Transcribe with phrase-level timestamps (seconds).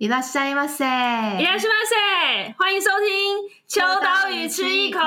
[0.00, 5.00] いらっしゃいませ，いらっしゃいませ，欢迎收听秋刀鱼吃一口。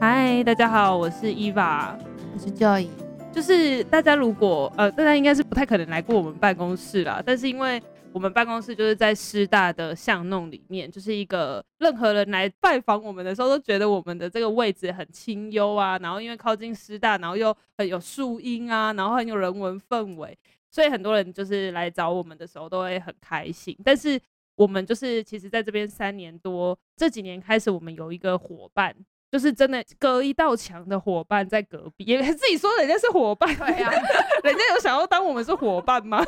[0.00, 1.96] 嗨，大家好，我是伊娃，
[2.34, 2.88] 我是 Joy。
[3.32, 7.82] 就是大家如果呃，大家应该是不太可能来过我们办公室啦，但是因为。
[8.13, 15.97] 我们办公室就是在师大的巷弄里面，就是一个任何人来拜访我们的时候，都觉得我们的这个位置很清幽啊。
[15.97, 20.37] 然后因为靠近师大，然后又很有树荫啊，然后很有人文氛围，
[20.69, 23.75] 所以很多人就是来找我们的时候都会很开心。
[23.83, 24.19] 但是
[24.55, 28.95] 我们就是其实在这边三年多，这几年开始，我们有一个伙伴。
[29.33, 33.93] 就是真的隔一道墙的伙伴在隔壁，也 自己说人家是伙伴，对呀、啊，
[34.45, 36.23] 人家有想要当我们是伙伴吗？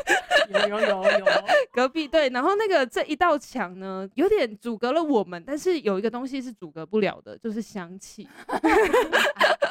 [0.50, 1.26] 有有有有，
[1.72, 8.27] 隔壁对，然后那个这一道墙呢，有点阻隔了我们，但是有一个东西是阻隔不了的，就是香气。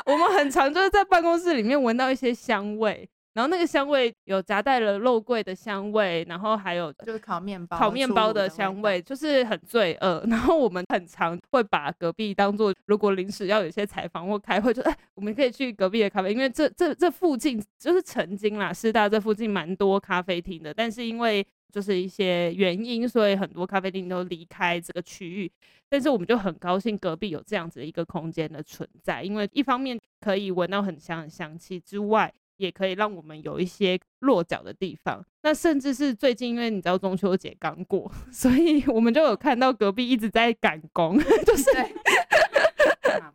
[0.06, 3.11] 我们很常就是在办公室里面闻到一些香味。
[3.34, 10.25] 然后那个香味有夹带了肉桂的香味，然后还有就是烤面包、烤面包的香味，就是很罪恶。
[10.31, 25.51] 然后我们很常会把隔壁当做，如果临时要有一些采访或开会，就哎，我们可以去隔壁的咖啡，因为这这这附近就是曾经啦，师大这附近蛮多咖啡厅的，但是因为就是一些原因，所以很多咖啡厅都离开这个区域。
[25.89, 32.33] 但是我们就很高兴隔壁有这样子的一个空间的存在，因为一方面可以闻到很香的香气之外。
[32.56, 41.64] 也可以让我们有一些落脚的地方，那甚至是最近，因为你知道中秋节刚过， 所以我们就有看到隔壁一直在赶工，就是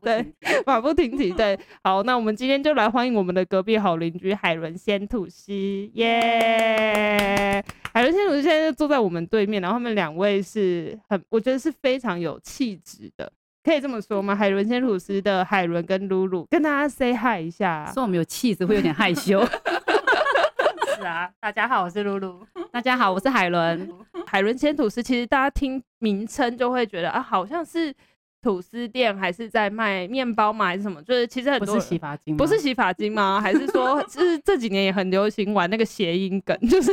[0.01, 0.25] 对，
[0.65, 5.53] 马不停蹄，对， 好，那我们今天就来欢迎我们的隔壁好邻居海伦仙吐司，
[5.93, 7.63] 耶！
[7.93, 13.31] 海伦仙吐司现在就坐在我们对面，然后他们两位是很，我觉得是非常有气质的。
[13.61, 14.35] 可以这么说吗？
[14.35, 19.45] 海伦鲜吐司的海伦跟露露跟大家 say hi 一下，说我们有气质会有点害羞。
[20.97, 22.45] 是啊，大家好，我是露露。
[22.71, 23.89] 大家好，我是海伦。
[24.25, 27.93] 海伦鲜吐司其实大家听名称就会觉得啊，好像是
[28.41, 30.67] 吐司店，还是在卖面包吗？
[30.67, 31.01] 还是什么？
[31.03, 33.39] 就是其实很多不是洗发精，不是洗发精吗？
[33.43, 36.91] 还是说，就是这几年也很流行玩那个谐音梗，就是。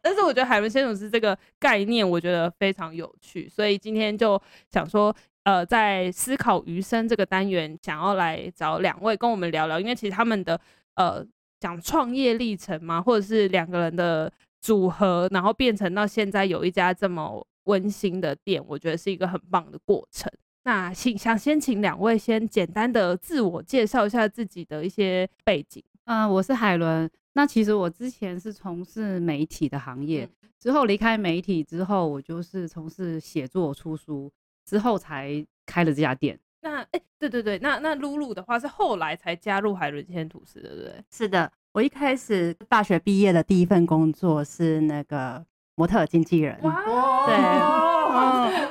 [0.00, 4.40] 但是我觉得海伦鲜吐司这个概念，我觉得非常有趣，所以今天就
[4.70, 5.14] 想说。
[5.44, 10.58] 呃，在思考余生这个单元，想要来找两位跟我们聊聊，因为其实他们的
[10.96, 11.24] 呃
[11.60, 20.32] 讲创业历程嘛，或者是两个人的组合，然后变成到现在有一家这么温馨的店，我觉得是一个很棒的过程。
[20.64, 25.82] 那请想先请两位先简单的自我介绍一下自己的一些背景。
[26.06, 27.10] 嗯、呃，我是海伦。
[27.34, 30.26] 那其实我之前是从事媒体的行业，
[30.58, 34.32] 之后离开媒体之后，我就是从事写作出书。
[34.64, 36.38] 之后才开了这家店。
[36.60, 41.04] 那哎、欸，对对对，那那露露的话是后来才加入海伦鲜吐司的，对不对？
[41.10, 46.58] 是的，我一开始大学毕业的第一份工作是那个模特经纪人。
[46.62, 47.36] 哇，对，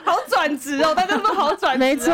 [0.04, 1.80] 好转职哦，大家都好转职。
[1.80, 2.14] 没错，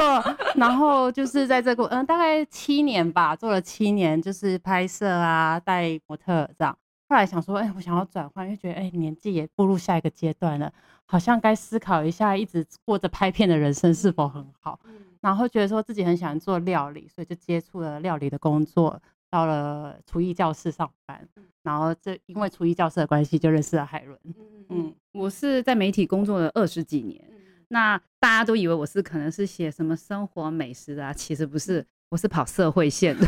[0.56, 6.78] 然后就是在这个嗯，大概七年吧，做了七年，就是拍摄啊，带模特这样。
[7.10, 10.72] 后来想说，哎、欸，我想要转换，因为觉得哎、欸，年纪也步入下一个阶段了，
[11.08, 14.80] 好像该思考一下，一直过着拍片的人生是否很好。
[14.86, 21.28] 嗯、然后觉得说自己很喜欢做料理，所以就接触了料理的工作，到了厨艺教室上班。
[21.64, 24.18] 然后这因为厨艺教室的关系，就认识了海伦。
[24.26, 24.34] 嗯
[24.70, 27.20] 嗯，我是在媒体工作了二十几年，
[27.70, 33.28] 那大家都以为我是可能是写什么生活美食的啊，其实不是，我是跑社会线的。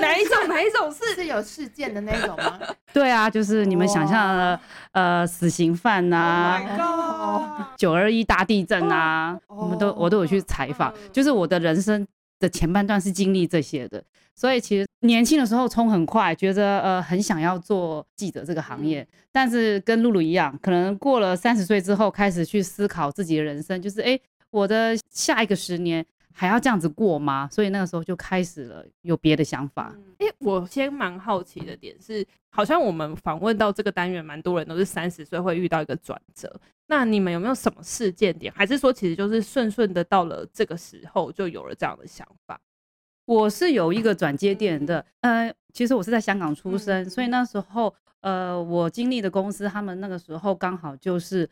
[0.00, 0.48] 是哪一种？
[0.48, 2.58] 哪一种是是有事件的那种吗？
[2.92, 4.60] 对啊，就是你们想象的
[4.92, 10.92] 呃死刑犯呐、啊，九二一大地震啊，我们都我都有去采访。
[11.12, 12.06] 就是我的人生
[12.38, 14.02] 的前半段是经历这些的，
[14.34, 24.18] 所以其实年轻的时候冲很快，觉得呃很想要做记者这个行业，但是跟露露一样，可能过了三十岁之后开始去思考自己的人生，就是哎，
[24.50, 26.04] 我的下一个十年。
[26.32, 27.48] 还要这样子过吗？
[27.50, 29.94] 所以那个时候就开始了有别的想法。
[30.18, 36.60] 哎、嗯欸，我先蛮好奇的点是，好像我们访问到这个单元，蛮多人都是三十岁会遇到一个转折。
[36.86, 42.60] 那你们有没有什么事件点，还是说其实就是顺顺的到了这个时候就有了这样的想法？
[43.26, 51.48] 我是有一个转接点的，呃，其实我是在香港出生，嗯、所以那时候呃，我经历的公司，他们那个时候刚好就是。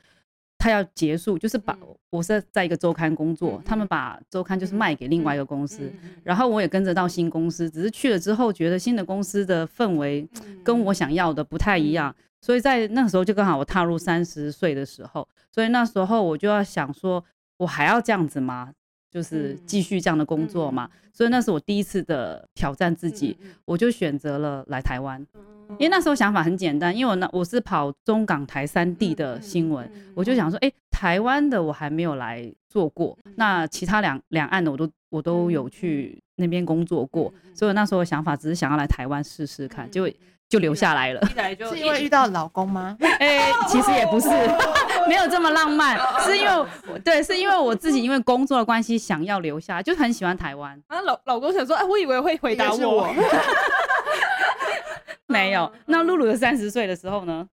[0.59, 1.79] 他要结束，就是把
[2.11, 5.91] 我是在一个周刊工作，他们把周刊就是卖给另外一个公司，
[6.25, 10.29] 然后我也跟着到新公司，只是去了之后觉得新的公司的氛围
[10.65, 17.25] 跟我想要的不太一样，所以在那个时候就刚好我踏入三十岁的时候，所以那时候我就要想说，
[17.59, 18.73] 我还要这样子吗？
[19.11, 20.89] 就是继续这样的工作嘛。
[21.13, 25.25] 所以那是我第一次的挑战自己，我就选择了来台湾。
[25.73, 40.11] 因为那时候想法很简单，因为我那我是跑中港台三地的新闻，我就想说，哎，台湾的我还没有来做过，那其他两两岸的我都我都有去那边工作过，所以那时候的想法只是想要来台湾试试看，结果
[40.49, 41.21] 就留下来了。
[41.69, 42.97] 是因为遇到老公吗？
[43.21, 44.29] 哎，其实也不是，
[45.09, 46.67] 没有这么浪漫，是因为
[47.05, 50.81] 对，是因为我自己因为工作的关系想要留下，就很喜欢台湾。
[50.89, 53.13] 啊，老老公想说，哎，我以为会回答我。
[55.27, 57.47] 没有，那露露的三十岁的时候呢？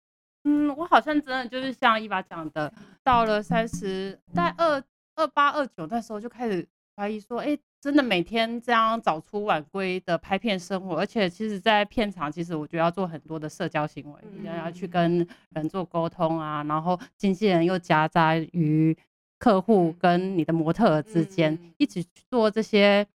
[0.45, 2.71] 嗯，我好像真的就是像一把讲的，
[3.03, 4.81] 到了三十，在二
[5.15, 18.97] 二八二九那时候就开始怀疑说，哎、欸，真的每天这样早出晚归的拍片生活，而且其实，在片场其实我觉得要做很多的社交行为，你要、嗯、要去跟人做沟通啊，然后经纪人又夹杂于
[19.37, 23.05] 客户跟你的模特之间，嗯、一起去做这些。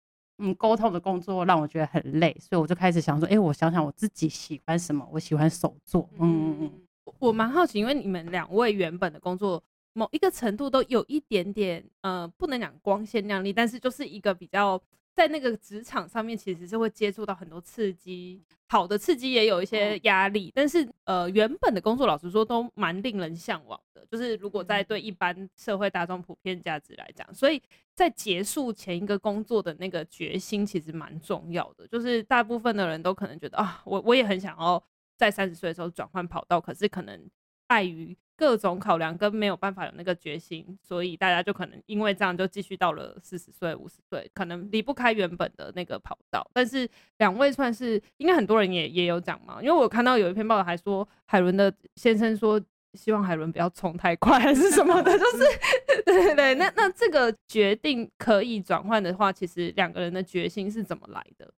[0.40, 6.08] 嗯，沟通的工作让我觉得很累，所以我就开始想说，哎、欸，我想想我自己喜欢什么，我喜欢手作。
[6.20, 6.72] 嗯嗯嗯，
[7.18, 9.60] 我蛮好奇，因为你们两位原本的工作
[9.98, 14.80] 某一个程度都有一点点，呃，不能讲光鲜亮丽，但是就是一个比较
[15.14, 27.60] 在那个职场上面，其实是会接触到很多刺激，好的刺激也有一些压力，但是呃，原本的工作老实说都蛮令人向往的，就是如果在对一般社会大众普遍价值来讲，所以。
[27.98, 31.84] 在结束前一个工作的那个决心，其实蛮重要的。
[31.88, 34.80] 就是大部分的人都可能觉得啊，我我也很想要
[35.16, 37.20] 在三十岁的时候转换跑道，可是可能
[37.66, 46.48] 碍于各种考量跟没有办法有那个决心，所以大家就可能因为这样就继续到了四十岁、五十岁，可能离不开原本的那个跑道。
[46.54, 46.88] 但是
[47.18, 52.58] 两位算是应该很多人也也有讲嘛，因为我看到有一篇报道还说海伦的先生说。
[52.94, 55.44] 希望海伦不要冲太快，还是什么的，就是
[56.06, 56.54] 对对对。
[56.54, 61.52] 那那这个决定可以转换的话，其实两个人的决心是怎么来的？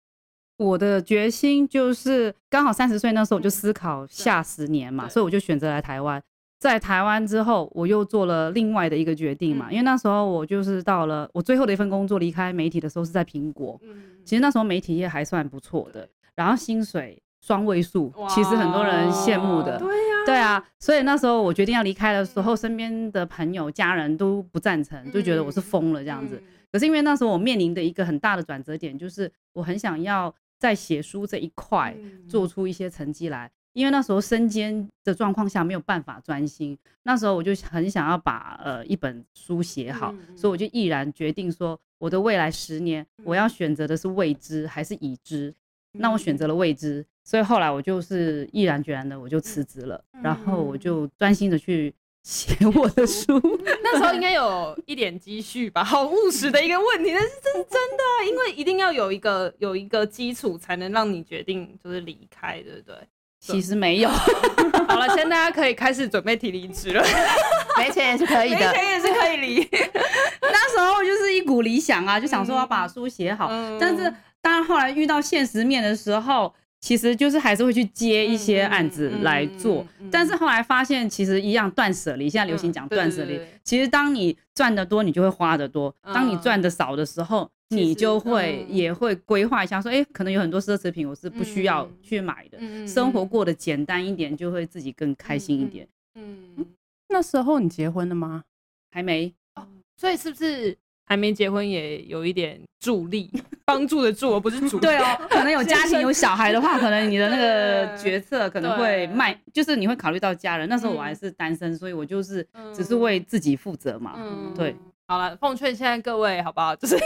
[0.57, 6.21] 我的决心就是刚好三十岁那时候，我就思考下十年嘛，所以我就选择来台湾。
[6.61, 13.81] 在台湾之后，我又做了另外的一个决定嘛，因为那时候我就是到了我最后的一份工作，离开媒体的时候是在苹果。
[14.25, 17.21] 其实那时候媒体业还算不错的，然后薪水。
[17.43, 19.79] 双位数，其实很多人羡慕的。
[19.79, 26.39] 对呀，对啊，所以那时候我决定要离开的时候，身边的朋友、家人都不赞成，就觉得我是疯了这样子。
[26.71, 31.97] 可是因为那时候我面临的一个很大的转折点，就是我很想要在写书这一块
[32.29, 33.51] 做出一些成绩来。
[33.73, 45.55] 因为那时候身兼的状况下没有办法专心，那时候我就很想要把呃一本书写好，所以我就毅然决定说，我的未来十年我要选择的是未知还是已知？
[45.93, 47.05] 那我选择了未知。
[47.23, 51.95] 所以后来我就是毅然决然的，我就辞职了，嗯、然后我就专心的去
[52.25, 53.41] 写我的书。
[53.85, 62.97] 那时候应该有一点积蓄吧，好务实的一个问题，但是这是真的，因为一定要有一个有一个基础，才能让你决定就是离开，对不对？
[63.41, 64.09] 其实没有。
[64.89, 67.03] 好了，现在大家可以开始准备提离职了，
[67.79, 69.69] 没钱也是可以的，没钱也是可以离。
[70.43, 76.53] 那时候就是一股理想啊，就想说要把书写好，嗯、但是当然后来遇到现实面的时候。
[76.83, 83.39] 其实就是还是会去接一些案子来做，但是后来发现其实一样断舍离，现在流行讲断舍离。
[83.63, 95.87] 其实当你赚得多，你就会花得多；当你赚的少的时候，你就会也会规划一下，说，哎，可能有很多奢侈品我是不需要去买的，生活过得简单一点，就会自己更开心一点。
[96.17, 96.67] 嗯，
[97.09, 98.43] 那时候你结婚了吗？
[98.91, 99.33] 还没。
[99.55, 100.77] 哦，所以是不是？
[101.07, 103.29] 还没结婚也有一点助力，
[103.65, 104.79] 帮助的助，而不是主。
[104.83, 110.69] 对哦，可能有家庭有小孩的话，可能你的那个 决策可能会卖，就是你会考虑到家人。
[110.69, 114.15] 那时候我还是单身，所以我就是只是为自己负责嘛。
[114.19, 114.75] 嗯，对。
[115.11, 116.73] 好了，奉劝现在各位好不好？
[116.77, 116.97] 就是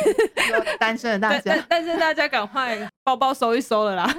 [0.78, 4.14] 单身的大家，单身 大家赶快包包收一收了啦。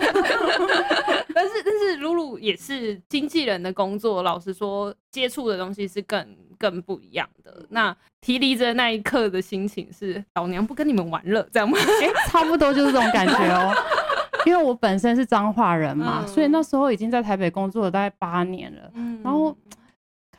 [1.31, 6.27] 但 是但是，露露也是经纪人的工作，老实说，接触的东西是更
[6.57, 7.63] 更不一样的。
[7.69, 11.77] 那提离职那一刻的心情是，老娘不跟你们玩了，这样吗？
[11.77, 13.71] 欸，差不多就是这种感觉哦。
[14.47, 19.55] 因为我本身是彰化人嘛，嗯、所以那时候已经在台北工作了大概八年了，嗯、然后。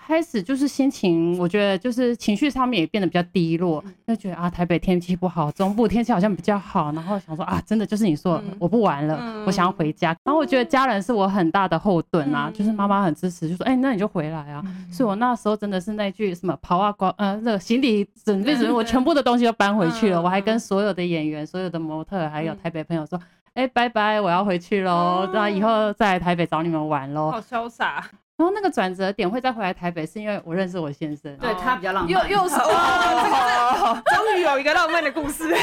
[0.06, 10.16] 开始就是心情，我觉得就是情绪上面也变得比较低落，就觉得啊，台北天气不好，中部天气好像比较好，然后想说啊，真的就是你说，我不玩了，我想要回家。
[10.22, 14.62] 然后我觉得家人是我很大的后盾啊，就是妈妈很支持，就说哎，那你就回来啊。
[14.92, 20.22] 所以我那时候真的是那句什么跑啊光，呃，那个行李准备准备，我全部的东西都搬回去了。
[20.22, 23.20] 我还跟所有的演员、所有的模特还有台北朋友说，
[23.54, 27.32] 哎，拜拜，我要回去喽，那以后再来台北找你们玩喽。
[27.32, 28.08] 好潇洒。
[28.36, 35.44] 然后那个转折点会再回来台北，是因为我认识我先生，对他比较浪漫，又又是哇， 终于有一个浪漫的故事。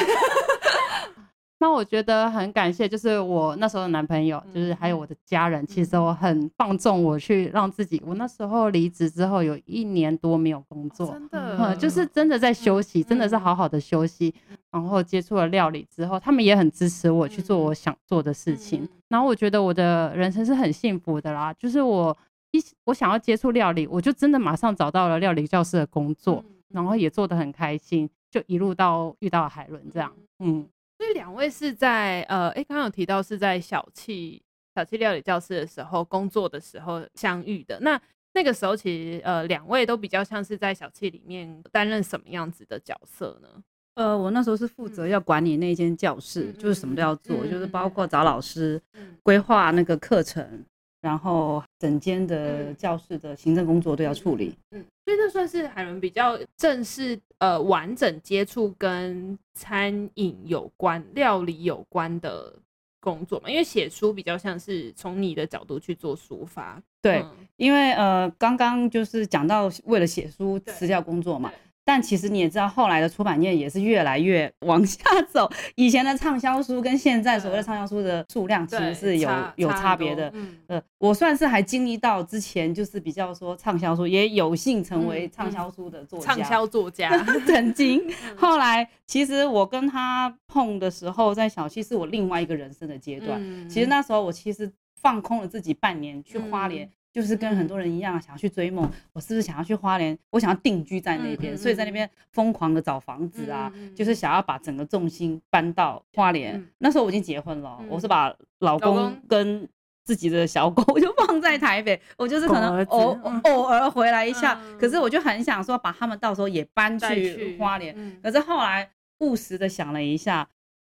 [1.59, 8.03] 那我觉得很感谢，就是我那时候的男朋友，就是还有我的家人，其实我很放纵我去让自己。
[8.05, 14.33] 我那时候离职之后有一年多没有工作，真的，嗯，就是真的在休息，真的是好好的休息。
[14.71, 18.85] 然后接触了料理之后，他们也很支持我去做我想做的事情。
[19.07, 22.17] 然后我觉得我的人生是很幸福的啦，就是我
[22.53, 30.65] 一我想要接触料理，我就真的马上找到了料理教师的工作，然后也做得很开心，就一路到遇到海伦这样，嗯。
[30.99, 34.41] 所以两位是在呃，哎，刚刚有提到是在小气
[34.73, 37.77] 小气料理教室的时候工作的时候相遇的。
[37.81, 37.99] 那
[38.33, 43.49] 那个时候其实呃，两位都比较像是在小气里面担任什么样子的角色呢？
[43.95, 50.63] 呃，我那时候是负责要管理那间教室，嗯、就是什么都要做，嗯、就是包括找老师、嗯、规划那个课程。
[51.03, 62.53] 然后整间的教室的行政工作都要处理，嗯，嗯，所以这算是海伦比较正式呃完整接触跟餐饮有关、料理有关的
[63.01, 71.51] 工作嘛，因为写书比较像是从你的角度去做抒发，对，嗯、因为呃刚刚就是讲到为了写书辞掉工作嘛。
[71.85, 75.49] 但其实你也知道，后来的出版业也是越来越往下走。
[75.75, 80.31] 以前的畅销书跟现在所谓的畅销书的数量其实是有差有差别的。
[80.33, 86.25] 嗯，呃，我算是还经历到之前就是比较说畅销书，也有幸成为畅销书的作家。
[86.25, 87.09] 畅销作家
[87.45, 88.01] 曾经，
[88.37, 93.37] 后来其实我跟他碰的时候，在小七是我另外一个人生的阶段。
[93.41, 94.71] 嗯，其实那时候我其实
[95.01, 96.89] 放空了自己半年去花莲。
[97.13, 98.89] 就是跟很多人一样，想要去追梦。
[99.13, 100.17] 我是不是想要去花莲？
[100.31, 106.67] 我想要定居在那边，所以在那边疯狂的找房子啊，就是想要把整个重心搬到花莲。
[106.79, 109.69] 那时候我已经结婚了，我是把老公跟
[110.03, 114.59] 自己的小狗 就放在台北，我就是可能偶偶尔回来一下。
[114.79, 117.95] 可是我就很想说，把他们到时候也搬去花莲。
[118.23, 118.89] 可是后来
[119.19, 120.47] 务实的想了一下。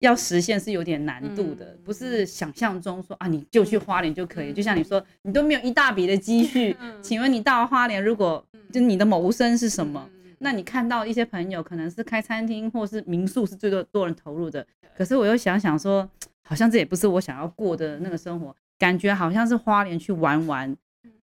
[0.05, 4.53] 要实现是有点难度的，不是想象中说啊，你就去花莲就可以。
[4.53, 10.09] 就像你说，你都没有一大笔的积蓄，请问你到花莲，如果就你的谋生是什么？
[10.39, 16.09] 那你看到一些朋友可能是开餐厅或是民宿是最多多人投入的，可是我又想想说，
[16.43, 20.75] 好像这也不是我想要过的那个生活，感觉好像是花莲去玩玩，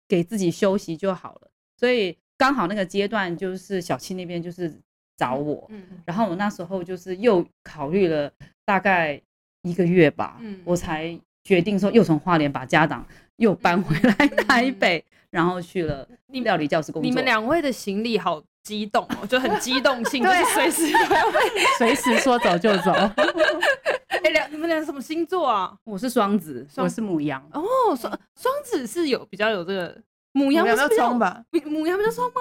[0.09, 1.51] 给自己休息就好了。
[1.77, 4.73] 所以刚好那个阶段就是小七那边就是。
[5.17, 8.31] 找我，嗯然后我那时候就是又考虑了
[8.65, 9.21] 大概
[9.63, 13.07] 一个月吧，嗯我才决定说又从花莲把家长
[13.37, 17.09] 又搬回来台北，然后去了料理教室工作。
[17.09, 20.93] 你们两位的行李好激动哦，就很 激动性，就是随时
[21.79, 22.93] 随时说走就走。
[24.25, 25.77] 哎，两你们俩什么星座啊？
[25.85, 27.43] 我是双子，我是母羊。
[27.53, 27.63] 哦，
[27.95, 30.01] 双双子是有比较有这个。
[30.35, 31.43] 牡羊要冲吧？
[31.65, 32.41] 母羊比较冲吗？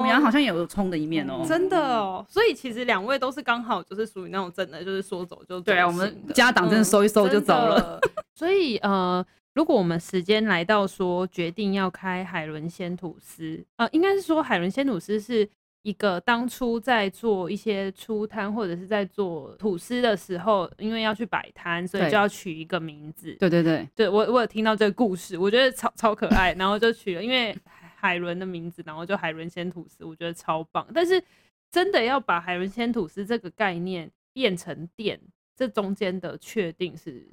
[0.00, 1.44] 母羊好像也有冲的一面哦。
[1.46, 5.62] 真的哦，所以其实两位都是刚好就是属于那种真的，就是说走就走。
[5.62, 8.00] 对啊，我们家党真的收一收就走了。
[8.34, 15.48] 所以呃，如果我们时间来到说决定要开海伦鲜吐司，呃，应该是说海伦鲜吐司是。
[15.82, 23.32] 一个当初在做一些出摊或者是在做吐司的时候，因为要去摆摊，所以就要取一个名字。
[23.38, 27.56] 对对对，对我我有听到这个故事，我觉得超超可爱，然后就取了，因为
[27.94, 30.86] 海伦的名字，然后就海伦鲜吐司，我觉得超棒。
[30.92, 31.22] 但是
[31.70, 35.18] 真的要把海伦鲜吐司这个概念变成店，
[35.56, 37.26] 这中间的确定是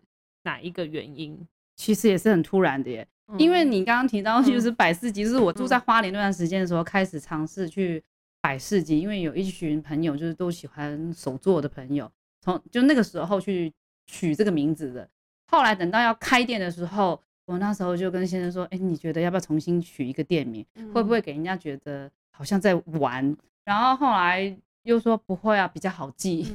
[0.43, 1.37] 哪一个原因？
[1.75, 8.01] 其实也是很突然的耶，嗯、因为你刚刚提到就是百事集，就是我住在花莲那段时间的时候开始尝试去。
[8.45, 12.11] 摆市集，因为有一群朋友就是都喜欢手作的朋友，
[12.41, 13.73] 从就那个时候去
[14.05, 15.09] 取这个名字的。
[15.47, 20.63] 后来等到要开店的时候，我那时候就跟先生说：“哎，你觉得要不要重新取一个店名？
[20.93, 23.35] 会不会给人家觉得好像在玩？”
[23.65, 26.45] 然后后来又说：“不会啊，比较好记，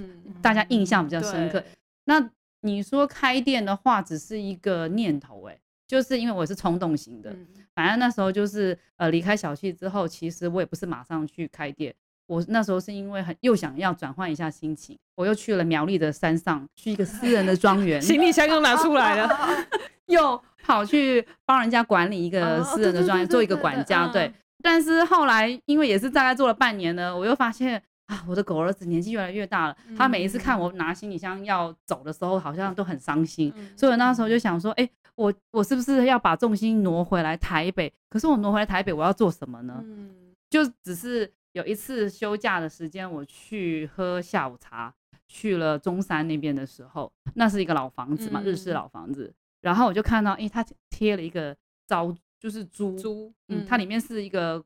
[0.40, 1.60] 大家印象比较深刻。”
[2.06, 2.30] 那
[2.60, 5.58] 你说开店的话，只是一个念头，哎，
[5.90, 7.34] 就是因为我是冲动型的。
[7.74, 11.92] 反正那时候就是呃离开小气之后，其实我也不是马上去开店，
[12.28, 19.66] 我那时候是因为很又想要转换一下心情，我又去了苗栗的山上，去一个私人的庄园， 行李箱又拿出来了，
[20.06, 24.06] 又跑去帮人家管理一个私人的庄园，做一个管家。
[24.06, 24.32] 对，
[24.62, 34.88] 但是后来因为也是大概做了半年呢，我又发现啊，我的狗儿子年纪越来越大了，他每一次看我拿行李箱要走的时候，好像都很伤心，所以我那时候就想说，哎。
[35.16, 37.92] 我我是不是要把重心挪回来台北？
[38.08, 39.78] 可是我挪回来台北，我要做什么呢？
[39.84, 44.94] 嗯，就只是有一次休假的时间，我去喝下午茶，
[45.28, 49.30] 去了中山那边的时候，那是一个老房子嘛，日式老房子。
[49.60, 51.54] 然后我就看到，诶，他贴了一个
[51.86, 54.64] 招就是租租，嗯，它里面是一个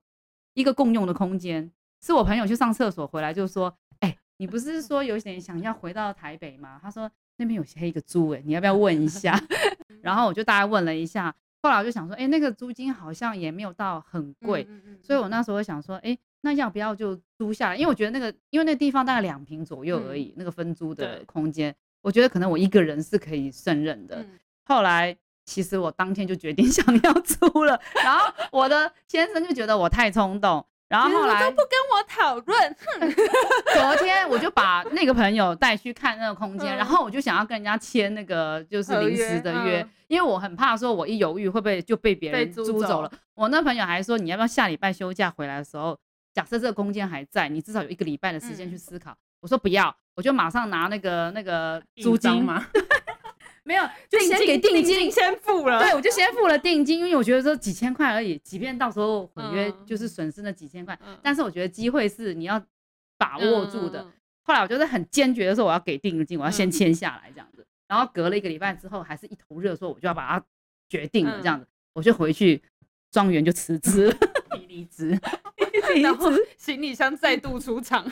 [0.52, 1.68] 一个共用的空间。
[2.04, 6.78] 是我朋友去上厕所回来就说，哎、欸，你不是说有点想要回到台北吗？
[6.82, 9.40] 他说那边有黑一个租，哎，你要不要问一下？
[10.02, 14.68] 然后我就大概问了一下，后来我就想说，哎、欸，那个租金好像也没有到很贵，
[15.02, 16.18] 所以我那时候想说，哎、欸。
[16.46, 17.74] 那要不要就租下来？
[17.74, 24.16] 因为我觉得那个，因为那个地方大概两平左右而已，嗯、那个分租的空间，我觉得可能我一个人是可以胜任的。
[24.16, 30.62] 嗯、后来其实我当天就决定 想要租了，然后我的先生就觉得我太冲动。
[30.94, 32.76] 然后后来都不跟我讨论。
[33.74, 43.10] 昨天我就把那个朋友带去看那个空间，嗯、然后我就想要跟人家签那个就是临时的约，嗯、因为我很怕说我一犹豫会不会就被别人租走了。
[43.34, 45.98] 我那朋友还说，你要不要下礼拜休假回来的时候，
[46.32, 49.10] 假设这个空间还在，你至少有一个礼拜的时间去思考。
[49.10, 52.64] 嗯、我说不要，我就马上拿那个那个租金嘛，
[53.64, 55.80] 没有，就先给定金，先付了。
[55.80, 62.62] 对，我就先付了定金，因为我觉得说几千块而已，即便到时候毁约就是损失那几千块，嗯、但是我觉得机会是你要
[63.16, 64.02] 把握住的。
[64.02, 67.62] 嗯、后来我就是很坚决的说我要给定金，我要先签下来这样子。
[67.62, 70.46] 嗯、然后隔了一个礼拜之后，还是一头热，说我就要把它
[70.88, 72.62] 决定了这样子，嗯、我就回去
[73.10, 74.14] 庄园就辞职，
[74.68, 75.18] 离职。
[76.02, 78.06] 然后行李箱再度出场，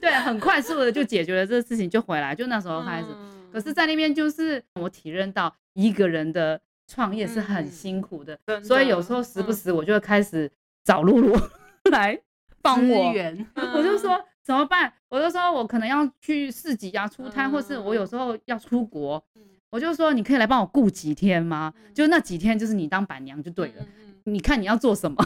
[0.00, 3.06] 对，很快速的就解决了这个事情，就回来，就那时候开始。
[3.10, 10.52] 嗯、可是，在那边就是我体认到一个人的创业是很辛苦的，嗯、所以有时候时不时我就会开始
[10.84, 11.34] 找露露
[11.90, 12.20] 来
[12.60, 13.12] 帮我。
[13.14, 14.92] 援我就说怎么办？
[15.08, 21.72] 我就说我可能要去市集啊出摊，嗯、或是我有时候要出国，嗯、我就说你可以来帮我顾几天吗？
[21.78, 23.82] 嗯、就那几天，就是你当板娘就对了。
[23.82, 25.16] 嗯、你看你要做什么？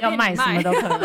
[0.00, 1.00] 要卖什么都可以，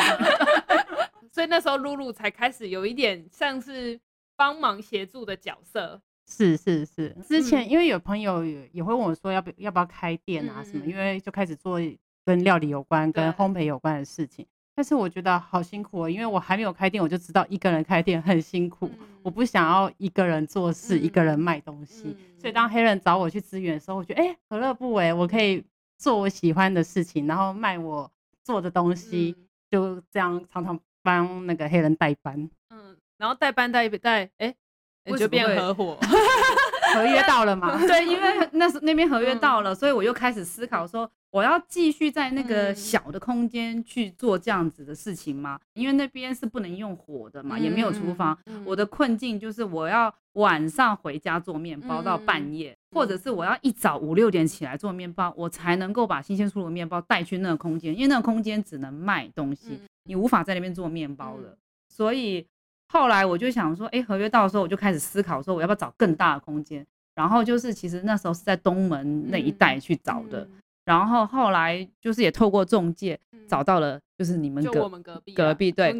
[1.34, 4.00] 所以那时候露露才开始有一点像是
[4.36, 6.00] 帮忙协助的角色。
[6.27, 11.79] 是是是，之前因为有朋友也也会问我说要不要不要开店啊什么，因为就开始做
[12.25, 14.46] 跟料理有关、跟烘焙有关的事情。
[14.75, 18.89] 但是我觉得好辛苦哦，因为我还没有开店，我就知道一个人开店很辛苦。
[19.24, 22.15] 我不想要一个人做事，一个人卖东西。
[22.38, 25.13] 所以当黑人找我去支援的时候，我觉得哎，何乐不为？
[25.13, 25.63] 我可以
[25.98, 28.12] 做我喜欢的事情，然后卖我。
[28.44, 29.35] 做的东西
[29.72, 34.53] 就这样，常常帮那个黑人代班，嗯，然后代班代代，哎，
[35.18, 35.98] 就变合伙，
[36.96, 37.77] 合约到了嘛？
[37.85, 45.59] 对，因为 那时那边合约到了，所以我又开始思考说，我要继续在那个小的空间去做这样子的事情吗？
[45.74, 48.37] 因为那边是不能用火的嘛，也没有厨房。
[48.63, 52.75] 我的困境就是我要晚上回家做面包到半夜。
[52.96, 61.57] 或者是我要一早五六点起来做面包，我才能够把新鲜出炉的面包带去那个空间，因为那个空间只能卖东西，你无法在那边做面包的。
[61.89, 62.48] 所以
[62.87, 66.85] 后来我就想说，哎，合约到的时候，我就开始思考说，我要不要找更大的空间？
[67.15, 70.48] 然后就是其实那时候是在东门那一带去找的，
[70.83, 75.91] 然后后来就是也透过中介找到了，就是你们隔我们隔壁隔壁对，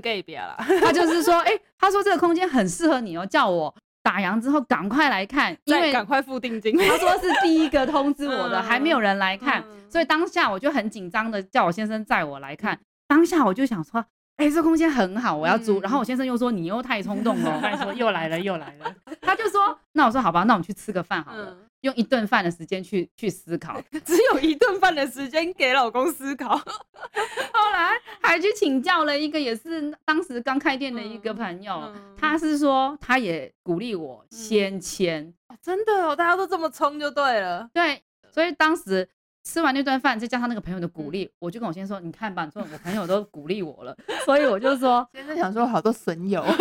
[0.82, 3.74] 他就是说， 哎，他说这个空间很适合你哦，叫我。
[4.06, 6.78] 打烊之后赶快来看，因为赶快付定金。
[6.78, 12.80] 他说是第一个通知我的，还没有人来看，所以当下我就很紧张的叫我先生载我来看。
[13.08, 14.06] 当下我就想说，
[14.38, 15.80] 哎，这空间很好，我要租。
[15.82, 18.96] 然后我先生又说你又太冲动了， 他说又来了又来了。
[19.22, 21.58] 他就说，那我说好吧，那我们去吃个饭好了。
[21.82, 26.58] 用一顿饭的时间去去思考， 只有一顿饭的时间给老公思考。
[26.58, 37.70] 后来还去请教了一个也是当时刚开店的一个朋友，嗯嗯、他是说他也鼓励我先签、嗯哦，真的哦，大家都这么冲就对了。
[37.72, 39.08] 对，所以当时
[39.46, 46.44] 吃完那顿饭，再加上那个朋友的鼓励，嗯、我就跟我先生说，你看吧，说我朋友都鼓励我了，所以我就说，先生想说好多损友。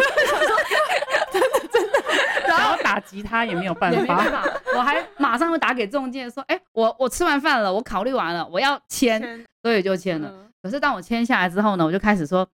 [1.33, 1.99] 真的真的
[2.47, 4.45] 然后打击他也没有办法，
[4.77, 10.33] 我还马上会打给中介说：“哎，我我吃完饭了，我考虑完了，我要签，所以就签了。
[10.63, 12.47] 可是当我签下来之后呢，我就开始说，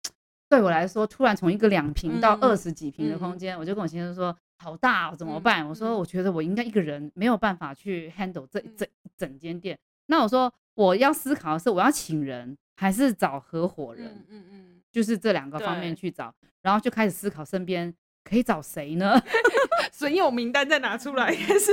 [0.48, 5.66] 对我来说，突然从一个两平到二十几平的空间，我就跟我先生说，好大，哦怎么办？
[5.66, 8.86] 我说，我觉得我应该一个人没有办法去 handle 这这
[9.16, 9.76] 整间店。
[10.08, 14.24] 那我说，我要思考的是，我要请人还是找合伙人？
[14.28, 17.94] 嗯嗯，就是这两个方面去找，然后就开始思考身边。”
[18.28, 19.18] 可以找谁呢？
[19.90, 21.72] 损友名单再拿出来开始，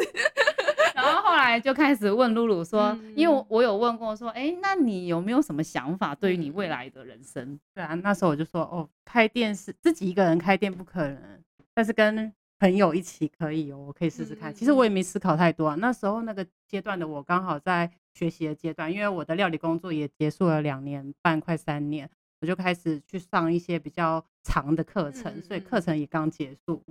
[0.96, 7.60] 然后后来就开始问露露 说，因为我有问过说，哎，那你有没有什么想法对于你未来的人生？
[7.74, 11.44] 对啊，那时候我就说，哦，开店是自己一个人开店不可能，
[11.74, 14.54] 但是跟朋友一起可以哦，我可以试试看。
[14.54, 22.10] 其实我也没思考太多啊，那时候那个阶段的我刚好在学习的阶段，因为我的料理工作也结束了两年半，快三年。
[22.42, 26.84] 我就开始去上一些比较长的课程，嗯、所以课程也刚结束。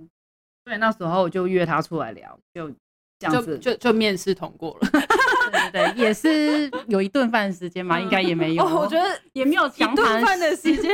[0.65, 2.69] 对，那时候我就约他出来聊，就
[3.19, 4.89] 这样子，就就，就面试通过了。
[5.71, 8.63] 对对，也是有一顿饭的时间嘛，应该也没有。
[8.63, 10.91] 哦，我觉得也没有一顿饭的时间，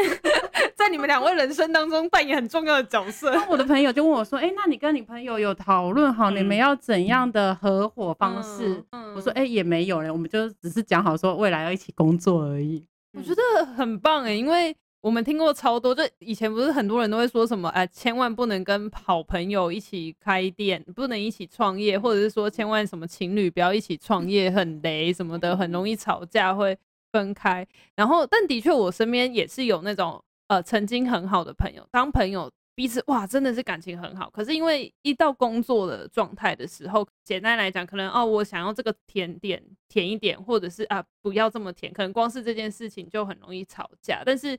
[0.76, 3.34] 在你们两位人生当中扮演很重要的角色。
[3.50, 8.84] 我的朋友就问我说：“哎，那你跟你朋友有讨论好你们要怎样的合伙方式？”
[9.16, 12.86] 我说：“哎，也没有嘞，我们就只是讲好说未来要一起工作而已。”
[13.18, 14.76] 我觉得很棒哎，因为。
[15.02, 26.78] 我们听过超多，就以前不是很多人都会说什么，哎，千万不能跟好朋友一起开店，不能一起创业，或者是说千万什么情侣不要一起创业，很雷什么的，很容易吵架会
[27.12, 27.68] 分开。
[27.96, 39.60] 然后，但的确我身边也是有那种呃曾经很好的朋友，当朋友彼此哇真的是感情很好，可是因为一到工作的状态的时候，简单来讲，可能哦我想要这个甜点
[39.90, 44.56] 甜一点，或者是啊不要这么甜，可能光是这件事情就很容易吵架，但是。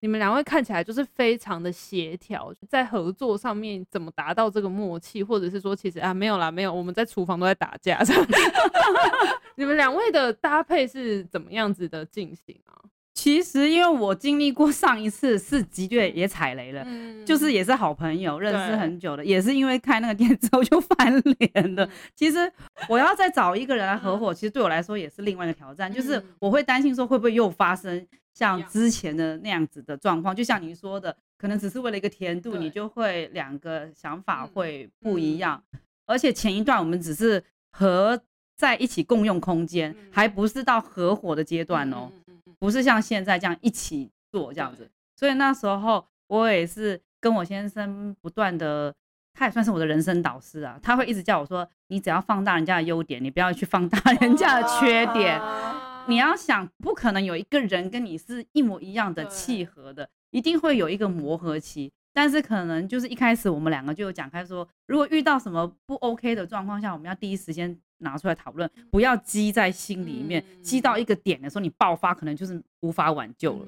[0.00, 8.26] 你们两位看起来就是非常的协调，在合作上面怎么达到这个默契，或者是说其实啊没有啦，没有，我们在厨房都在打架这样。
[9.56, 12.80] 你们两位的搭配是怎么样子的进行啊？
[13.22, 21.86] 其实因为我经历过上一次是的确也踩雷了，嗯、就是也是好朋友认识很久的，也是因为开那个店之后就翻脸了。
[22.16, 22.50] 其实
[22.88, 28.06] 我要再找一个人来合伙，其实对我来说也是另外一个挑战，就是我会担心说会不会又发生。
[28.32, 35.62] 像之前的那样子的状况，就像您说的，可能只是为了一个甜度，你就会两个想法会不一样。
[36.06, 38.18] 而且前一段我们只是合
[38.56, 42.10] 在一起共用空间，还不是到合伙的阶段哦，
[42.60, 44.88] 不是像现在这样一起做这样子。
[45.16, 48.94] 所以那时候我也是跟我先生不断的，
[49.34, 55.40] 他也算是我的人生导师啊，他会一直叫我说，你只要放大人家的优点，你不要去放大人家的缺点。
[56.08, 61.92] 你要想，不可能有一个人跟你是一模一样的契合的，一定会有一个磨合期。
[62.12, 73.66] 但是可能就是一开始我们两个就有讲开说，如果遇到什么不 OK 的状况下，我们要第一时间拿出来讨论，不要积在心里面，积到一个点的时候你爆发，可能就是无法挽救了。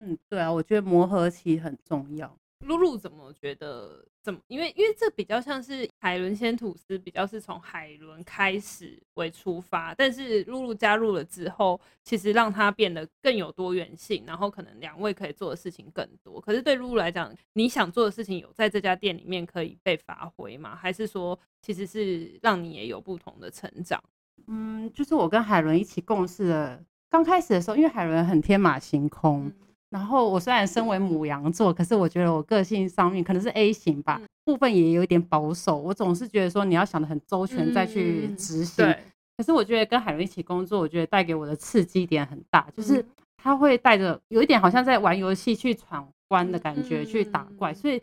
[0.00, 2.36] 嗯，对啊，我觉得磨合期很重要。
[2.60, 4.04] 露露怎么觉得？
[4.22, 4.40] 怎么？
[4.48, 16.40] 因为因为这比较像是海伦先吐司，比较是从海伦开始为出发，但是露露加入了之后，其实让它变得更有多元性，然后可能两位可以做的事情更多。
[16.40, 20.74] 可是对露露来讲，你想做的事情有在这家店里面可以被发挥吗？
[20.74, 24.02] 还是说其实是让你也有不同的成长？
[24.48, 29.46] 嗯，就是我跟海伦一起共事的，刚开始的时候，因为海伦很天马行空。
[29.46, 35.78] 嗯然后我虽然身为母羊座，可是我觉得我个性上面可能是 A 型吧，部分也有一点保守。
[35.78, 38.84] 我总是觉得说你要想的很周全再去执行。
[38.84, 38.98] 对。
[39.36, 43.04] 可是我觉得跟海伦一起工作，我觉得带给我的刺激点很大，就是
[43.36, 48.02] 他会带着有一点好像在玩游戏去闯关的感觉去打怪，所以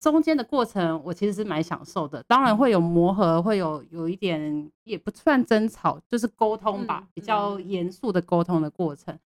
[0.00, 2.24] 中间的过程我其实是蛮享受的。
[2.26, 9.16] 当然会有磨合，会有有一点也不算争吵，就是沟通吧，比较严肃的沟通的过程。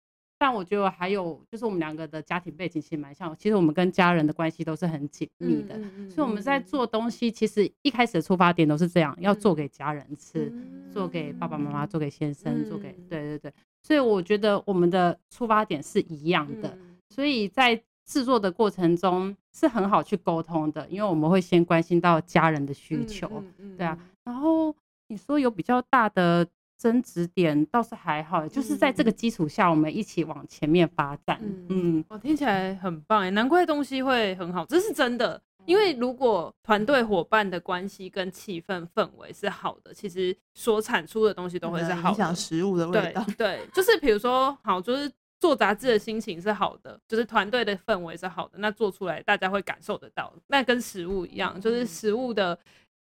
[0.45, 5.75] 但我觉得还有就是我们两个的家庭背景其实蛮像，其实我们跟家人的关系都是很紧密的，
[6.11, 10.53] 所以我们在做东西，其实一开始的出发点都是这样，要做给家人吃，
[10.93, 16.77] 做给爸爸妈妈，做给先生，做给对对对，所以我觉得我们的出发点是一样的，
[17.09, 23.43] 所以在制作的过程中是很好去沟通的，因为我们会先关心到家人的需求，
[23.79, 24.77] 对啊，然后
[25.09, 26.47] 你说有比较大的。
[26.77, 31.41] 争执点倒是还好，就是在这个基础下，我们一起往前面发展。
[31.69, 35.41] 嗯，我听起来很棒哎，难怪东西会很好，这是真的。
[35.67, 42.11] 因为如果团队伙伴的关系跟气氛氛围是好的，其实所产出的东西都会是好的。
[42.11, 43.25] 影响食物的味道。
[43.29, 45.11] 对对，就是比如说，好，就是
[45.41, 50.31] 做杂志的心情是好的，就是团队的氛围是好的，那做出来大家会感受得到。
[50.49, 52.59] 那跟食物一样，就是食物的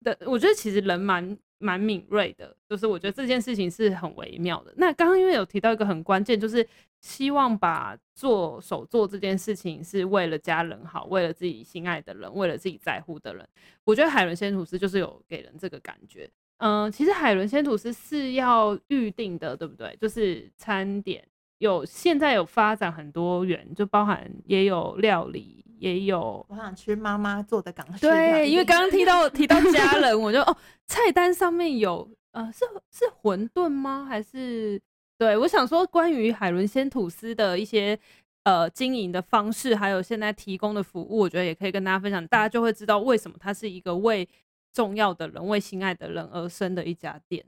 [0.03, 1.35] 的，我觉得其实人蛮。
[1.63, 4.73] 蛮敏锐的，就是我觉得这件事情是很微妙的。
[4.75, 6.67] 那刚刚因为有提到一个很关键，就是
[6.99, 13.47] 希望把做手作这件事情是为了家人好，为了自己心爱的人，为了自己在乎的人。
[13.85, 16.29] 我觉得海伦仙吐司就是有给人这个感觉。
[16.57, 19.97] 嗯，其实海伦仙吐司是要预定的，对不对？
[19.99, 21.25] 就是餐点
[21.63, 25.63] 有现在有发展很多元，就包含也有料理。
[25.79, 27.99] 也有，我想吃妈妈做的港式。
[28.07, 34.05] 对，因为刚刚提到提到家 人，我就哦，菜单上面有呃，是是馄饨吗？
[34.07, 34.81] 还是
[35.17, 37.99] 对，我想说关于海伦鲜吐司的一些
[38.43, 44.25] 呃经营的方式，还有现在提供的服务，我觉得也可以跟大家分享，大家就会知道为什么它是一个为
[44.71, 47.43] 重要的人、为心爱的人而生的一家店。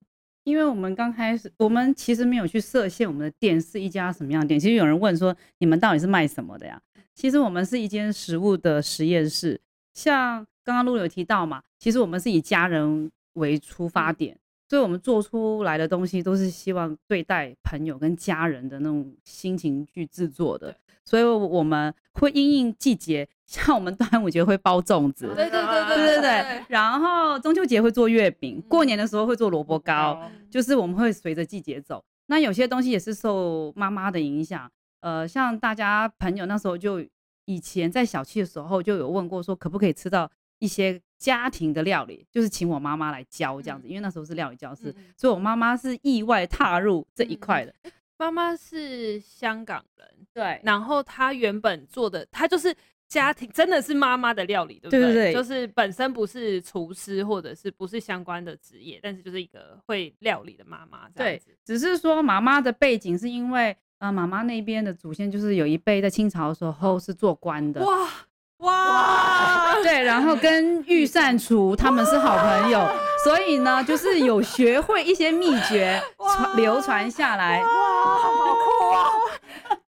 [0.46, 4.60] 因为我们刚开始，我们其实没有去设限，我们的店是一家什么样的店。
[4.60, 6.80] 其实有人问说，你们到底是卖什么的呀？
[7.16, 9.60] 其实我们是一间食物的实验室，
[9.96, 14.38] 像刚刚露露有提到嘛，其实我们是以家人为出发点，
[14.70, 20.76] 所以我们做出来的东西都是希望对待朋友跟家人的那种心情去制作的。
[21.04, 26.66] 所以我们会因应季节，像我们端午节会包粽子，对对对对对对对。
[26.68, 32.04] 然后中秋节会做月饼，过年的时候会做萝卜糕，就是我们会随着季节走。
[32.28, 34.70] 那有些东西也是受妈妈的影响，
[35.02, 37.06] 呃，像大家朋友那时候就
[37.46, 47.72] 以前在小七的时候就有问过，说可不可以吃到一些家庭的料理，就是请我妈妈来教这样子，因为那时候是料理教室，所以我妈妈是意外踏入这一块的。
[48.18, 52.74] 妈妈是香港人，对，然后她原本做的，她就是
[53.08, 55.00] 家庭，真的是妈妈的料理，对不对？
[55.02, 68.10] 对对对，就是本身不是厨师或者是不是相关的职业，但是就是一个会料理的妈妈，对，只是说妈妈的背景是因为，呃，妈妈那边的祖先就是有一辈在清朝的时候是做官的，哇
[68.58, 72.88] 哇，对，然后跟御膳厨他们是好朋友，
[73.24, 77.62] 所以呢，就是有学会一些秘诀传流传下来。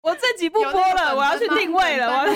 [0.04, 2.08] 我这集不播了，我要去定位了。
[2.08, 2.26] 我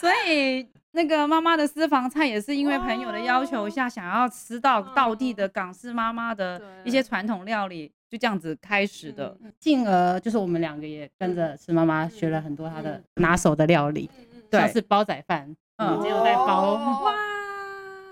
[0.00, 9.36] 所以那个妈妈的私房菜也是因为朋友的要求下，想要吃到道地的港式妈妈的一些传统料理，就这样子开始的。
[9.58, 14.08] 进而就是我们两个也跟着吃妈妈学了很多她的拿手的料理，
[14.52, 17.12] 像是煲仔饭，嗯，只有在煲，哇，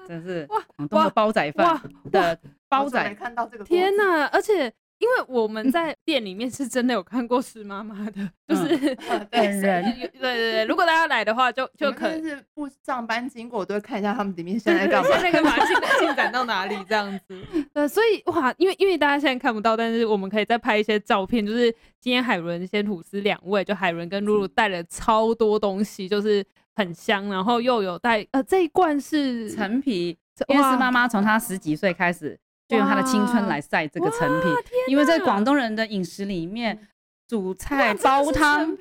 [0.09, 2.37] 真是广东的煲仔饭的
[2.69, 4.73] 煲仔，看到这个，天哪，而且。
[5.01, 8.95] 因为我们在店里面是真的有看过施妈妈的，就是
[9.31, 9.83] 本人。
[9.83, 17.43] 对 对对，如果大家来的话，就就可能是不上班经过，我都会看一下他们里面现在干嘛，现在干嘛，进 进展到哪里这样子。
[17.73, 32.39] 呃，所以哇，因为因为大家现在看不到，但是我们可以再拍一些照片，就是今天海伦先吐司两位，就海伦跟露露带了超多东西，就是很香，然后又有带呃这一罐是陈皮，因为施妈妈从她十几岁开始。
[32.71, 34.47] 就用他的青春来晒这个陈皮，
[34.87, 36.87] 因为在广东人的饮食里面，
[37.27, 38.77] 煮菜煲汤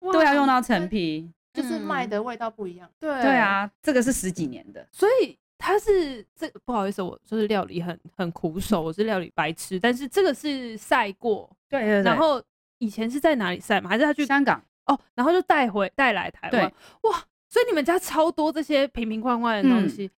[0.00, 2.88] 都要用到陈皮，就是卖的味道不一样。
[2.98, 12.02] 对对啊，这个是十几年的，所以他是这不好意思，我就是料理很很苦手，我是料理白痴，但是这个是晒过，对对对。
[12.02, 12.42] 然后
[12.78, 13.90] 以前是在哪里晒吗？
[13.90, 14.64] 还是他去香港？
[14.86, 16.62] 哦，然后就带回带来台湾。
[17.02, 20.10] 哇，所以你们家超多这些瓶瓶罐罐的东西。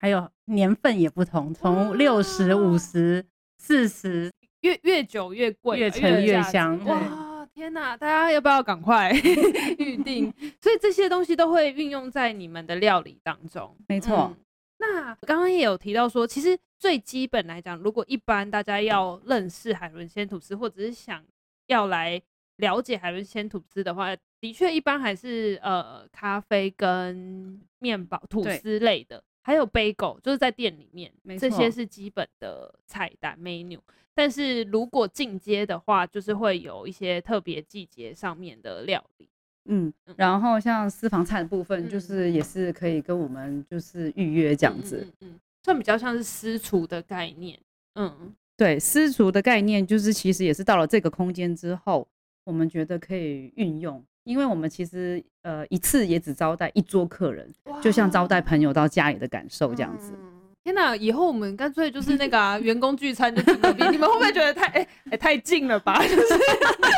[0.00, 3.22] 还有年份也不同，从六十五十
[3.58, 4.32] 四十，
[4.62, 6.82] 越越久越贵，越陈越香。
[6.86, 7.94] 哇，天哪！
[7.98, 9.12] 大家要不要赶快
[9.78, 10.32] 预定？
[10.58, 13.76] 所以这些东西都会运用在你们的料理当中。
[13.88, 14.34] 没错。
[14.34, 14.36] 嗯、
[14.78, 21.22] 那刚刚也有提到说，其实最基本来讲，如果一般大家要认识海伦鲜吐司，或者是想
[21.66, 22.18] 要来
[22.56, 29.22] 了解海伦鲜吐司的话，的确一般还是呃咖啡跟面包、吐司类的。
[29.50, 33.80] 还有 bagel，就是在店里面，这些是基本的菜单 menu。
[34.14, 39.28] 但是如果进阶的话，就是会有一些特别季节上面的料理。
[39.64, 45.04] 嗯，然后像私房菜的部分，就是也是可以跟我们就是预约这样子。
[45.18, 45.34] 嗯，
[45.64, 47.58] 算比较像是私厨的概念。
[47.96, 52.06] 嗯，对，私厨的概念就是其实也是到了这个空间之后，
[52.44, 54.00] 我们觉得可以运用。
[54.30, 60.12] 因为我们其实呃一次也只招待一桌客人，就像招待朋友到家里的感受这样子。
[60.12, 66.00] 嗯、天哪，以后我们干脆就是那个、啊、 员工聚餐就请隔壁，你们会不会觉得太哎、欸欸、太近了吧？
[66.06, 66.38] 就是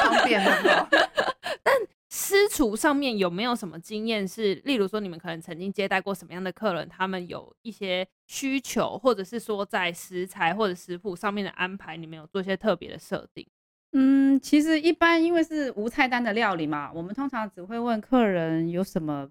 [0.05, 0.87] 方便了。
[1.65, 1.75] 但
[2.11, 4.29] 私厨上面有没有什么经验？
[4.29, 6.87] 是例如说你们可能曾经接待过什么样的客人？
[6.91, 13.47] 他们有一些需求，或者是说在食材或者食谱上面的安排，你们有做一些特别的设定？
[13.93, 19.29] 嗯，其实一般因为是无菜单的料理嘛，我们通常只会问客人有什么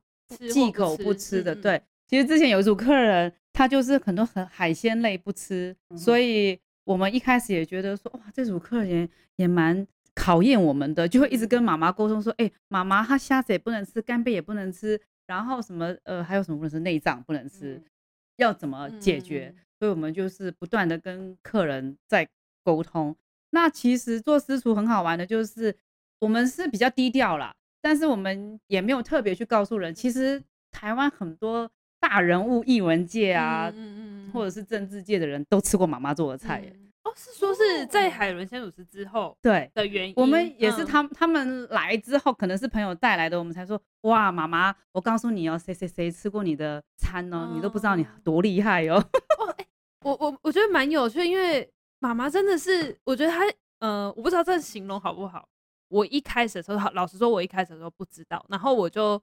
[0.52, 1.56] 忌口不吃的。
[1.56, 17.84] 对，其实之前有一组客人，他就是很多很海鲜类不吃，嗯、所以我们一开始也觉得说，哇，这组客人也蛮考验我们的，就会一直跟妈妈沟通说，哎、欸，妈妈，他虾子也不能吃，干贝也不能吃，然后什么呃，还有什么不能吃，内脏不能吃，嗯、
[18.38, 19.52] 要怎么解决？
[19.56, 22.28] 嗯、所以我们就是不断的跟客人在
[22.64, 23.16] 沟通。
[23.52, 25.76] 那其实做私厨很好玩的，就是
[26.20, 29.94] 我们是比较低调啦，但是我们也没有特别去告诉人。
[29.94, 36.62] 其实台湾很多大人物、艺文界啊，嗯嗯嗯或者是政治界的人都吃过妈妈做的菜。
[36.66, 40.14] 嗯、哦，是说是在海伦鲜吐司之后对的原因。
[40.16, 48.96] 我们也是他们他们来之后，可能是朋友带来的，我们才说哇，妈妈，我告诉你哦，谁谁谁吃过你的餐哦，你都不知道你多厉害哦。
[49.40, 49.68] 哦，哎、欸，
[50.06, 51.70] 我我我觉得蛮有趣，因为。
[52.02, 53.42] 妈妈真的是，我觉得她，
[53.78, 55.48] 呃，我不知道这形容好不好。
[55.88, 58.44] 我一开始的时候，老实说，我一开始的时候不知道。
[58.50, 59.22] 然后我就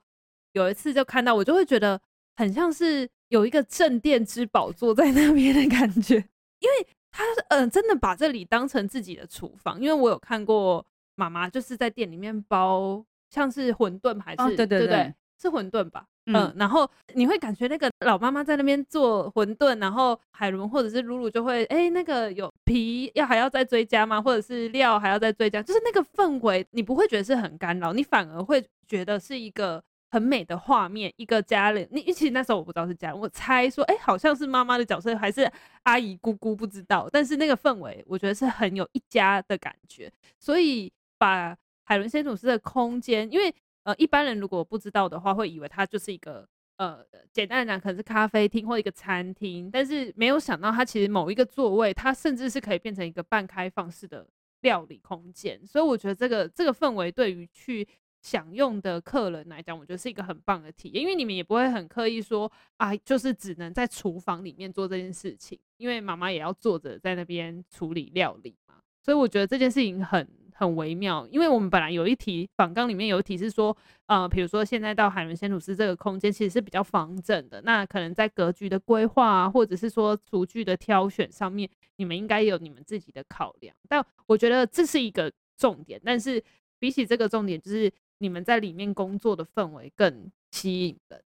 [0.53, 2.01] 有一次就看到，我就会觉得
[2.37, 6.15] 很像是有一个镇店之宝坐在那边的感觉，
[6.61, 10.87] 因为他嗯、呃、真的把这里当成自己的厨房，因为我有看过
[11.17, 16.07] 妈妈就是在店里面包像是馄饨还是、哦、对对对，对对是馄饨吧。
[16.35, 24.21] 嗯，然后你会感觉那个老妈妈在那边做馄饨，然后海伦或者是露露就会，哎，那个有皮要还要再追加吗？
[24.21, 25.63] 或者是料还要再追加？
[25.63, 31.89] 就是那个氛围，你不会觉得是很干扰，你反而会觉得是一个很美的画面，一个家人。
[31.91, 35.51] 你其实那时候我不知道是家人，我猜说，哎，好像是妈妈的角色，还是
[35.85, 37.09] 阿姨姑姑不知道。
[37.11, 40.13] 但是那个氛围，我觉得是很有一家的感觉。
[40.39, 43.55] 所以把海伦仙吐司的空间，因为。
[43.89, 46.47] 呃，一般人如果不知道的话，会以为它就是一个
[46.77, 54.29] 呃，简单的讲，可能是咖啡厅或一个餐厅，但是没有想到它其实某一个座位，它甚至是可以变成一个半开放式的
[54.61, 55.67] 料理空间。
[55.67, 57.89] 所以我觉得这个这个氛围对于去
[58.21, 68.75] 享用的客人来讲，我觉得是一个很棒的体验，因为你们也不会很刻意说啊，就是只能在厨房里面做这件事情，因为妈妈也要坐着在那边处理料理嘛。
[69.03, 70.29] 所以我觉得这件事情很。
[70.59, 83.73] 很微妙，因为我们本来有一题访纲里面有一题是说，呃，比如说现在到海伦仙吐司这个空间其实是比较方正的，那可能在格局的规划啊，或者是说厨具的挑选上面，你们应该有你们自己的考量。
[83.89, 86.43] 但我觉得这是一个重点，但是
[86.81, 91.23] 比起这个重点，就是你们在里面工作的氛围更吸引人。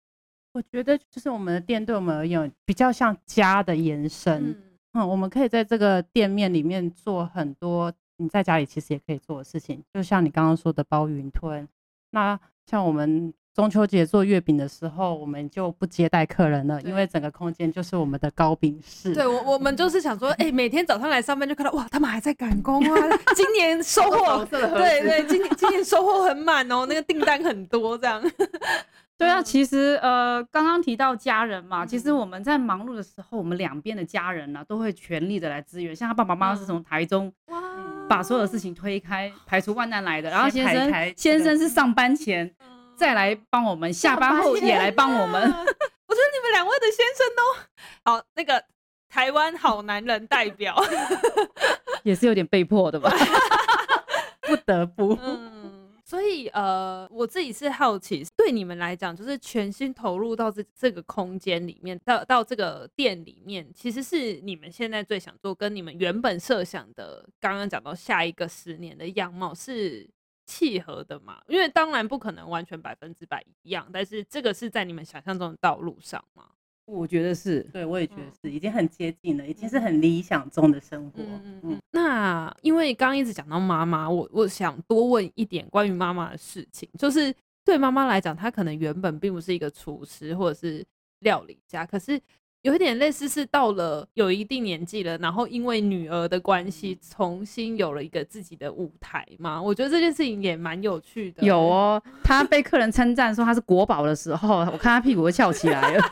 [0.53, 4.63] 我觉得就是我们的店对我们而言比较像家的延伸，嗯，
[4.95, 7.93] 嗯，我们可以在这个店面里面做很多。
[8.19, 11.67] 你在家里其实也可以做的事情，就像你刚刚说的包云吞。
[12.11, 19.13] 那像我们中秋节做月饼的时候，我们就不接待客人了，因为整个空间就是我们的糕饼室。
[19.15, 22.95] 对，我我们就是想说，哎、欸，每天早上来上班就看到，哇，他们还在赶工啊！
[23.35, 24.61] 今年收 获，对
[25.03, 28.23] 对，今年今年收获很满哦，那个订单很多这样。
[29.19, 35.97] 对啊，其实呃，刚刚提到家人嘛，其实我们在忙碌的时候，我们两边的家人呢、啊，都会全力的来支援。
[35.97, 37.33] 像他爸爸妈妈是从台中
[38.09, 40.31] 把所有的事情推开，排除万难来的。
[40.31, 42.51] 然后先生先生是上班前
[42.97, 45.43] 再来帮我们，下班后也来帮我们。
[46.09, 48.65] 我觉得你们两位的先生都好，那个
[49.09, 50.75] 台湾好男人代表
[52.03, 53.13] 也是有点被迫的吧，
[54.43, 55.19] 不得不。
[56.09, 70.09] 所以，呃，我自己是好奇，对你们来讲，就是全心投入到这这个空间里面，到到这个店里面，其实是你们现在最想做，跟你们原本设想的，刚刚讲到下一个十年的样貌是
[70.47, 71.43] 契合的嘛？
[71.47, 76.47] 因为当然不可能完全百分之百一样，但是这个是在你们想象中的道路上吗？
[76.91, 81.23] 我觉得是，对，我也觉得是，已经很接近了，已经是很理想中的生活。
[81.23, 81.79] 嗯嗯，嗯。
[81.91, 90.83] 那因为刚刚一直讲到妈妈，我我想多问一点关于妈妈的事情，就是对妈妈来讲，她可能原本并不是一个厨师或者是
[91.21, 92.19] 料理家，可是
[92.63, 99.61] 有一点类似是到了有一定年纪了，然后因为女儿的关系，重新有了一个自己的舞台嘛。
[99.61, 101.45] 我觉得这件事情也蛮有趣的。
[101.45, 106.03] 有哦，她被客人称赞说她是国宝的时候，我看她屁股都翘起来了。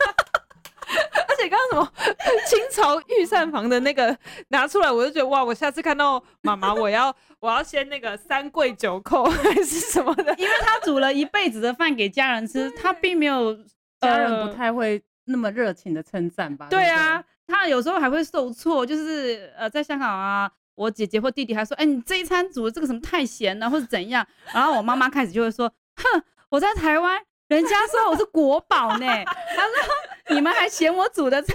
[1.48, 1.92] 刚刚什么
[2.46, 4.16] 清朝御膳房的那个
[4.48, 5.42] 拿出来，我就觉得哇！
[5.44, 13.54] 我下次看到妈妈，我要我要先那个三跪九叩 还是什么的，因为他煮了一辈子的饭给家人吃，他并没有
[14.00, 16.66] 家人不太会那么热情的称赞吧？
[16.70, 24.26] 对啊，他有时候还会受挫，就是呃，在香港啊，我姐姐或弟弟还说，哎，你这一餐煮的这个什么太咸了，或者怎样？
[24.52, 27.20] 然后我妈妈开始就会说，哼，我在台湾。
[27.48, 31.54] 人家说我是国宝呢，他说你们还嫌我煮的菜，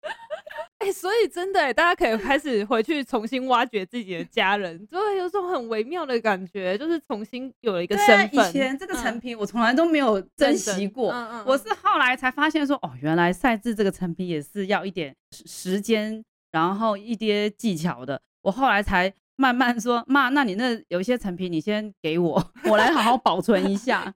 [0.78, 8.48] 哎、欸，所以真的，大家可以开始回去重新挖掘自己的家人，就会有种很微妙的感觉，就是重新有了一个身份。
[8.48, 18.22] 以前这个陈皮我从来都没有珍惜过，嗯嗯嗯、我是后来才发现说，哦，原来赛制这个陈皮也是要一点时间，然后一些技巧的。
[18.40, 24.14] 我后来才慢慢说，妈，那你那有一些陈皮，你先给我，我来好好保存一下。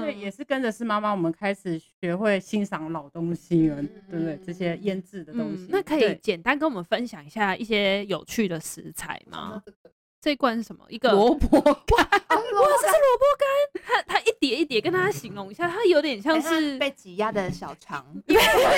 [0.00, 4.40] 所以也是跟着是妈妈，我们开始学会欣赏老东西了，嗯、对不对？
[4.44, 9.62] 这些腌制的东西、嗯，那可以简单跟我们分享一下一些有趣的食材吗？
[10.20, 10.84] 这一罐是什么？
[10.88, 11.76] 一个萝卜干， 哇，
[12.30, 18.34] 这是萝卜干，它它一叠一叠，跟大家形容一下，它有点像是被挤压的小肠，被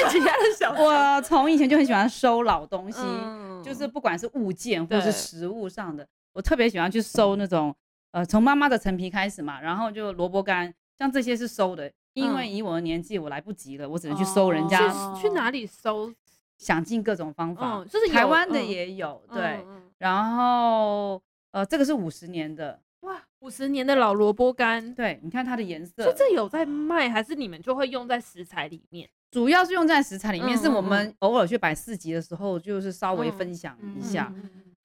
[0.09, 0.83] 挤压的小肠。
[0.83, 7.77] 我从以前就很喜欢收老东西，嗯、就是不管是物件或是食物上的，我特别喜欢去收那种，
[8.13, 10.75] 呃，从妈妈的陈皮开始嘛，然后就萝卜干。
[10.99, 14.79] 像这些是收的，因为以我的年纪，我来不及了，我只能去收人家。
[15.15, 16.13] 去哪里收？
[16.57, 19.65] 想尽各种方法，就是台湾的也有，对。
[19.99, 21.21] 然后，
[21.51, 24.95] 呃，这个是五十年的，哇，五十年的老萝卜干。
[24.95, 26.05] 对，你看它的颜色。
[26.05, 29.09] 就这有在卖，还是你们就会用在食材里面？
[29.33, 34.33] 主要是用在食材里面，嗯是我嗯们偶尔去摆市集的时候，就是稍微分享一下。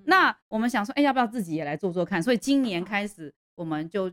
[0.06, 2.22] 那我们想说，哎、要不要自己也来做做看？
[2.22, 4.12] 所以今年开始，我们就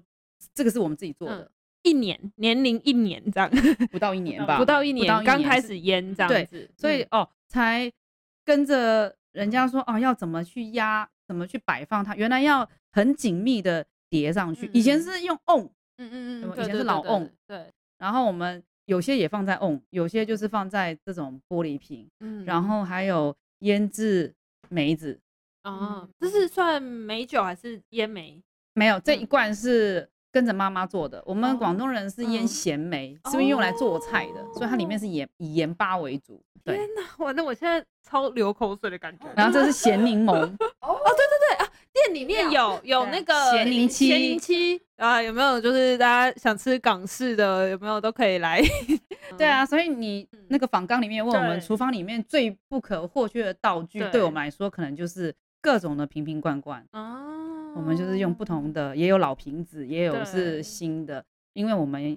[0.52, 1.50] 这个是我们自己做的，嗯
[1.86, 3.48] 一年年龄一年这样，
[3.92, 7.22] 不到一年吧， 不到一年，刚开始腌这样子，所以、嗯。
[7.22, 7.90] 哦，才
[8.44, 14.68] 跟着人家说哦，要怎么去压，怎么去摆放它，原来要很紧密的叠上去。
[14.74, 24.34] 以前是用瓮，嗯嗯嗯，以前是老瓮，对，然后我们有些也放在瓮，有些就是放在这种玻璃瓶，嗯然后还有腌制
[24.68, 25.20] 梅子，
[25.62, 28.42] 哦，这是算梅酒还是腌梅？
[28.74, 29.20] 没有这嗯。
[29.20, 30.10] 一罐是。
[30.36, 36.38] 跟着妈妈做的，我们哦广东人是腌嗯咸梅，是不用来做菜的，哦所以它里面是盐以盐巴为主。
[36.62, 39.24] 对，天哪，我，那我现在超流口水的感觉。
[39.34, 45.58] 然后这是咸柠檬， 哦，对对对啊店里面有有那个咸柠七咸柠七啊，有没有？
[45.58, 48.60] 就是大家想吃港式的，有没有都可以来。
[49.38, 56.86] 对啊，所以你那个访纲里面问我们，对厨房里面最不可或缺的道具，对对我们来说可能就是各种的瓶瓶罐罐。
[56.92, 57.32] 哦
[57.76, 61.22] 我们就是用不同的，也有老瓶子，也有是新的，
[61.52, 62.16] 因为我们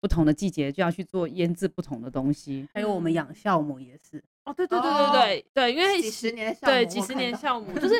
[0.00, 2.66] 不同的季节就要去做腌制不同的东西。
[2.72, 7.94] 还有我们养酵母也是，哦，对对对对对对，因为几十年的酵母对我几十年酵母， 就是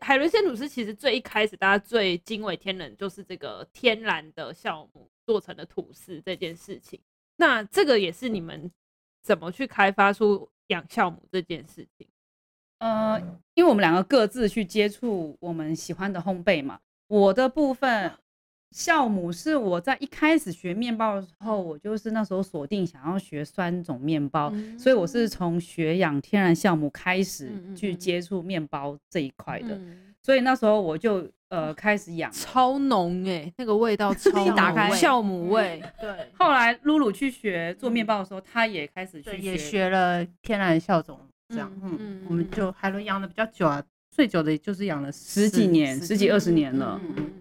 [0.00, 7.00] 海伦鲜吐司，其实最一开始大家最惊为天人就是这个天然的酵母做成的吐司这件事情。
[7.36, 8.70] 那这个也是你们
[9.22, 12.06] 怎么去开发出养酵母这件事情？
[12.82, 16.80] 呃，因为我们两个各自去接触我们喜欢的烘焙嘛。
[17.06, 18.10] 我的部分
[18.74, 29.76] 酵母是我在一开始学面包的时候，我就是那时候锁定想要学酸种面包，嗯所以我是从学养天然酵母开始去接触面包这一块的。
[29.76, 32.30] 嗯所以那时候我就呃开始养。
[32.30, 41.18] 超浓哎、那个味道 超浓，一打开酵母味，对，后来露露去学做面包的时候，她也开始对，去也学了天然酵种，
[41.52, 46.98] 这样，嗯我们就海伦养的比较久啊，最久的也就是养了十几年、十几二十年了。
[47.04, 47.32] 嗯嗯嗯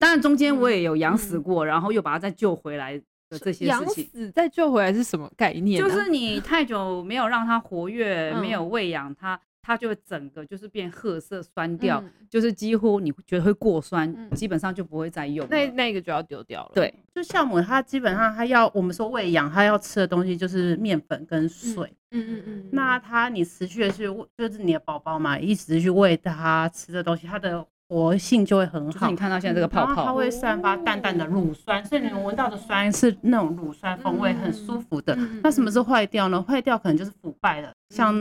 [0.00, 2.96] 当然中间我也有养死过，然后又把它再救回来
[3.28, 4.04] 的这些养事情。
[4.12, 5.88] 死再救回来是什么概念、啊？
[5.88, 15.46] 就是你太久没有让它活跃，嗯没有喂养它，它就会整个就是变褐色、酸掉，嗯就是几乎你觉得会过酸，嗯基本上就不会再用。
[15.50, 16.70] 那那个就要丢掉了。
[16.74, 21.92] 对，就酵母它基本上它要我们说喂养，它要吃的东西就是面粉跟水。
[22.12, 29.16] 嗯嗯嗯，那它你持续的去喂，就是你的宝宝嘛，一直去喂它吃的东西，它的活性就会很好就是你。
[29.16, 35.14] 看到现在这个泡泡它泡，会散发淡淡的乳酸，所以你们闻到的酸是那种乳酸风味，很舒服的。
[35.16, 36.42] 嗯那什么是坏掉呢？
[36.42, 38.14] 坏掉可能就是腐败了，像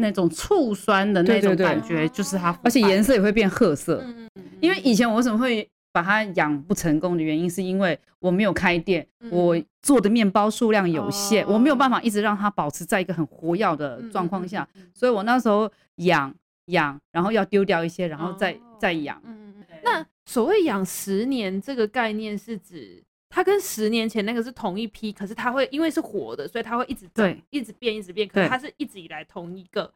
[0.00, 2.56] 那种醋酸的那种感觉，就是它。
[2.62, 4.02] 而且颜色也会变褐色。
[4.04, 16.34] 嗯嗯因为以前我为什么会把它养不成功的原因，是因为我没有开店，嗯我做的面包数量有限，哦我没有办法一直让它保持在一个很活跃的状况下，，所以我那时候养
[16.66, 19.20] 养，然后要丢掉一些，然后再、哦再养。
[19.24, 19.78] 嗯嗯嗯。
[19.82, 23.02] 那所谓养十年这个概念是指？
[23.30, 28.28] 它跟十年前那个是同一批，可是它会因为是活的，所以它会一直长对，一直变，一直变。
[28.28, 29.90] 可是对它是一直以来同一个，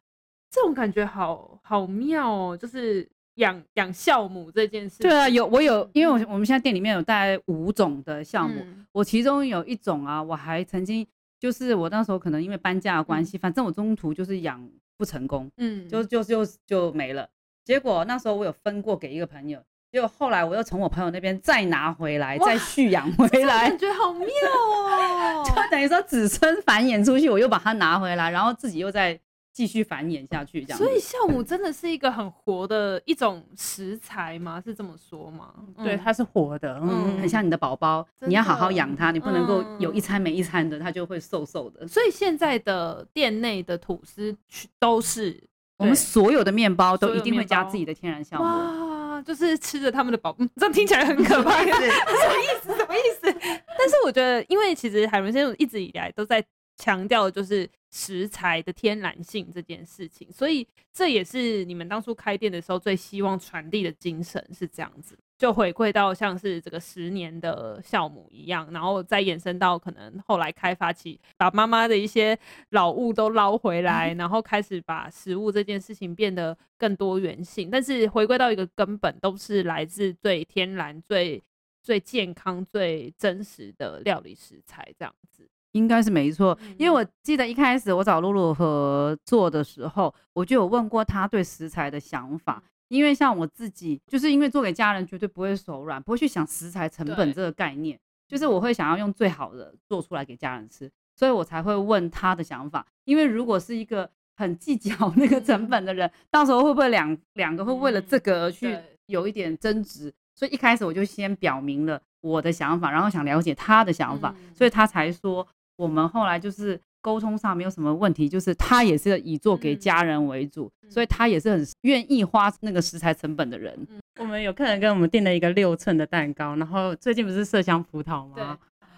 [0.49, 5.03] 这种感觉好好妙哦，就是养养酵母这件事。
[5.03, 11.05] 对啊，有我有，因为我我们现在店里面有大概五种的酵母，嗯我其中有一种啊，我还曾经
[11.37, 14.65] 就是我那时候可能因为搬家的关系，反正我中途就是养
[14.95, 17.29] 不成功，嗯，就就就就没了。
[17.65, 19.61] 结果那时候我有分过给一个朋友，
[19.95, 25.41] 结果后来我又从我朋友那边再拿回来，再续养回来感，觉好妙哦。
[25.47, 29.17] 就等于说子孙繁衍出去，我又把它拿回来，然后自己又再
[29.53, 30.77] 继续繁衍下去，这样。
[30.77, 34.61] 所以酵母真的是一个很活的一种食材吗？
[34.65, 35.53] 是这么说吗？
[35.77, 41.87] 对，嗯它是活的，嗯，很像你的宝宝，你要好好养它，你不能够嗯有一餐没一餐的，它就会瘦瘦的。
[41.87, 44.35] 所以现在的店内的吐司
[44.77, 45.41] 都是
[45.77, 48.84] 我们所有的面包都一定会加自己的天然酵母。
[49.15, 52.75] 哇，就是吃着他们的宝，嗯这样听起来很可怕， 什么意思？
[52.75, 53.33] 什么意思？
[53.77, 56.43] 但是我觉得，因为其实海伦先生一直以来都在
[56.77, 65.17] 强调的，就是食材的天然性这件事情，所以这也是你们当初开店的时候最希望传递的精神是这样子。
[65.37, 72.37] 就回馈到像是这个十年的酵母一样，然后再延伸到可能后来开发起把妈妈的一些
[72.69, 77.69] 老物都捞回来，然后开始把食物这件事情变得更多元性。
[77.69, 81.43] 但是回归到一个根本，都是来自最天然、最
[81.83, 85.49] 最健康、最真实的料理食材这样子。
[85.75, 92.63] 应该是没错，嗯因为我记得一开始我找露露合作的时候，我就有问过她对食材的想法。
[92.87, 100.89] 因为像我自己，就是因为做给家人绝对不会手软，不会去想食材成本这个概念，就是我会想要用最好的做出来给家人吃。
[101.15, 102.85] 所以我才会问她的想法。
[103.03, 110.13] 因为如果是一个很计较那个成本的人，到时候会不会两两个会为了这个而去有一点争执？
[110.35, 115.45] 所以一开始我就先表明了我的想法，然后想了解他的想法，所以他才说
[115.75, 116.79] 我们后来就是。
[117.05, 123.71] 沟通上没有什么问题，就是他也是以做给家人为主，嗯、所以他也是很愿意花那个食材成本的人。
[123.91, 128.33] 嗯、我们有客人跟我们订了一个六寸的蛋糕，然后最近不是麝香葡萄吗？
[128.35, 128.43] 对。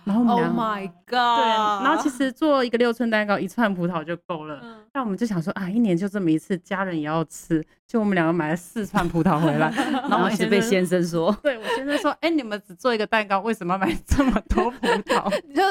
[0.06, 1.10] 然后我们，Oh my God！
[1.10, 1.46] 对，
[1.84, 4.62] 然后其实做一个六寸蛋糕，一串葡萄就够了。
[4.64, 4.86] 嗯。
[4.94, 9.70] 那我们就想说啊，一年就这么一次，家人也要吃，就我们两个买了四串葡萄回来，
[10.10, 15.30] 然后一直被先生说，对我先生说，哎、欸，你们只做一个蛋糕，为什么要买这么多葡萄？
[15.46, 15.62] 你就。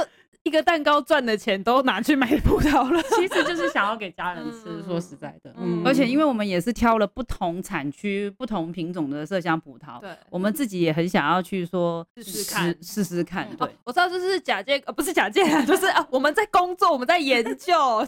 [0.47, 4.67] 一个蛋糕赚的钱都拿去买葡萄了， 其实就是想要给家人吃。
[4.67, 13.49] 嗯、说实在的，嗯，而且因为我们也是挑了不同产区、不同品种的麝香葡萄，对，我们自己也很想要去说试试看，试试看。
[13.57, 17.75] 对、哦，我知道这是假借，呃，不是假借啊， 就是啊，我们在工作，我们在研究。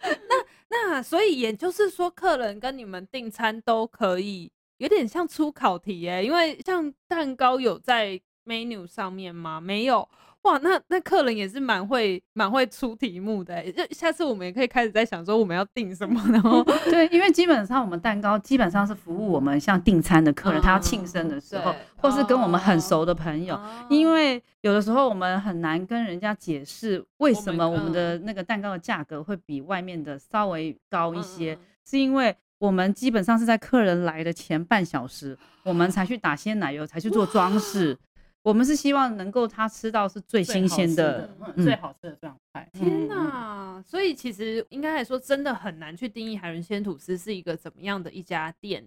[0.00, 0.34] 那
[0.70, 9.60] 那所以也就是说，客人跟你们订餐都可以，有点像出考题耶，因为像蛋糕有在 menu 上面吗？
[9.60, 10.08] 没有。
[10.42, 37.98] 哇，那那客人也是蛮会蛮会出题目的，就下次我们也可以开始在想说我们要订什么，然后 对，因为基本上我们蛋糕基本上是服务我们像订餐的客人，嗯、他要庆生的时候，或是跟我们很熟的朋友，哦、因为有的时候我们很难跟人家解释为什么我们的那个蛋糕的价格会比外面的稍微高一些，嗯、是因为我们基本上是在客人来的前半小时，我们才去打鲜奶油，才去做装饰。
[38.42, 42.66] 我们是希望能够他吃到是最新鲜的、最好吃的状态。
[42.72, 43.82] 天哪！
[43.84, 48.82] 所以其实应该来说，真的很难去定义海伦鲜吐司是一个怎么样的一家店。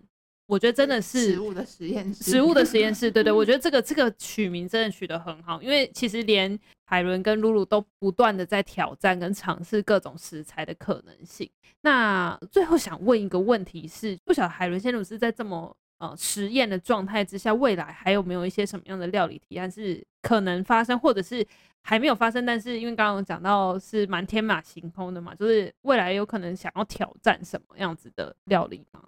[0.47, 3.11] 我觉得真的是食物的实验室，食物的实验室。
[3.11, 11.49] 对对，我觉得 这个这个取名真的取得很好，因为其实连海伦跟露露都不断的在挑战跟尝试各种食材的可能性。
[11.81, 15.75] 那最后想问一个问题是，不晓得海伦鲜吐司在这么。
[16.01, 21.45] 呃，实验的状态之下，未来还有没有一些什么样的料理提案是可能发生，或者是
[21.83, 22.43] 还没有发生？
[22.43, 28.99] 但是因为刚刚讲到是蛮天马行空的嘛，就是未来有可能想要挑战什么样子的料理吗？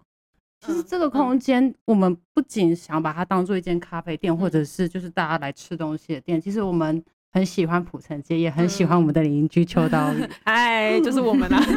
[0.61, 6.39] 其实这个空间，我们不仅想把它当做一间咖啡店，或者是就是大家来吃东西的店。
[6.39, 10.23] 其实我们很喜欢浦城街，也很喜欢我们的邻居秋刀鱼。
[10.45, 11.59] 哎，就是我们啦。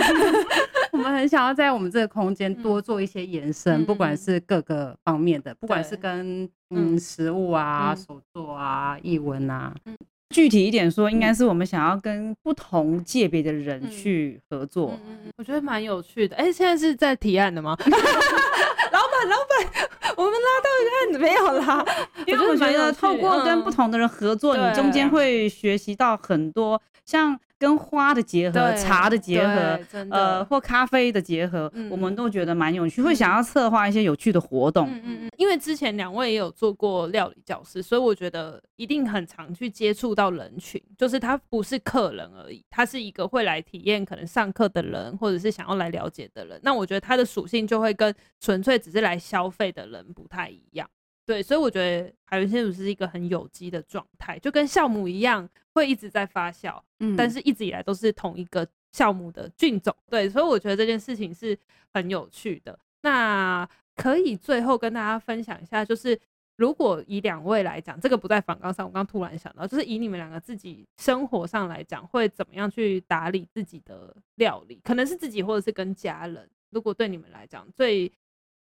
[0.93, 9.97] 我们很想要在我们这个空间多做一些延伸，嗯、不管是各个方面的，嗯、不管是跟嗯，嗯食物啊、嗯、手作啊、艺文啊，嗯、
[10.31, 14.93] 具体一点说，应该是我们想要跟不同界别的人去合作。
[14.93, 16.37] 嗯嗯嗯、我觉得蛮有趣的。
[16.37, 17.77] 哎、欸，现在是在提案的吗？
[17.83, 21.85] 老板，老板，我们拉到一个案子没有啦？
[22.27, 27.39] 因为我觉得透过跟不同的人合作，嗯、你中间会学习到很多，像。
[27.59, 29.81] 跟花的结合，茶的结合，
[30.11, 34.87] 呃，或咖啡的结合，嗯、我们都觉得蛮有趣，嗯、会想要策划一些有趣的活动。
[34.89, 35.31] 嗯嗯嗯。
[35.37, 46.61] 因为之前两位也有做过料理教室，所以我觉得一定很常去接触到人群，就是他不是客人而已，他是一个会来体验、可能上课的人，或者是想要来了解的人。
[46.63, 50.89] 那我觉得他的属性就会跟纯粹只是来消费的人不太一样。
[51.25, 59.95] 对，所以我觉得海伦先生是一个很有机的状态，就跟酵母一样，会一直在发酵，嗯，但是一直以来都是同一个酵母的菌种。
[60.09, 61.57] 对，所以我觉得这件事情是
[61.93, 62.79] 很有趣的。
[63.03, 66.19] 那可以最后跟大家分享一下，就是
[66.57, 74.81] 如果以两位来讲，这个不在反纲上，我刚突然想到，就是以你们两个自己生活上来讲，会怎么样去打理自己的料理？
[74.83, 76.49] 可能是自己，或者是跟家人。
[76.71, 78.11] 如果对你们来讲最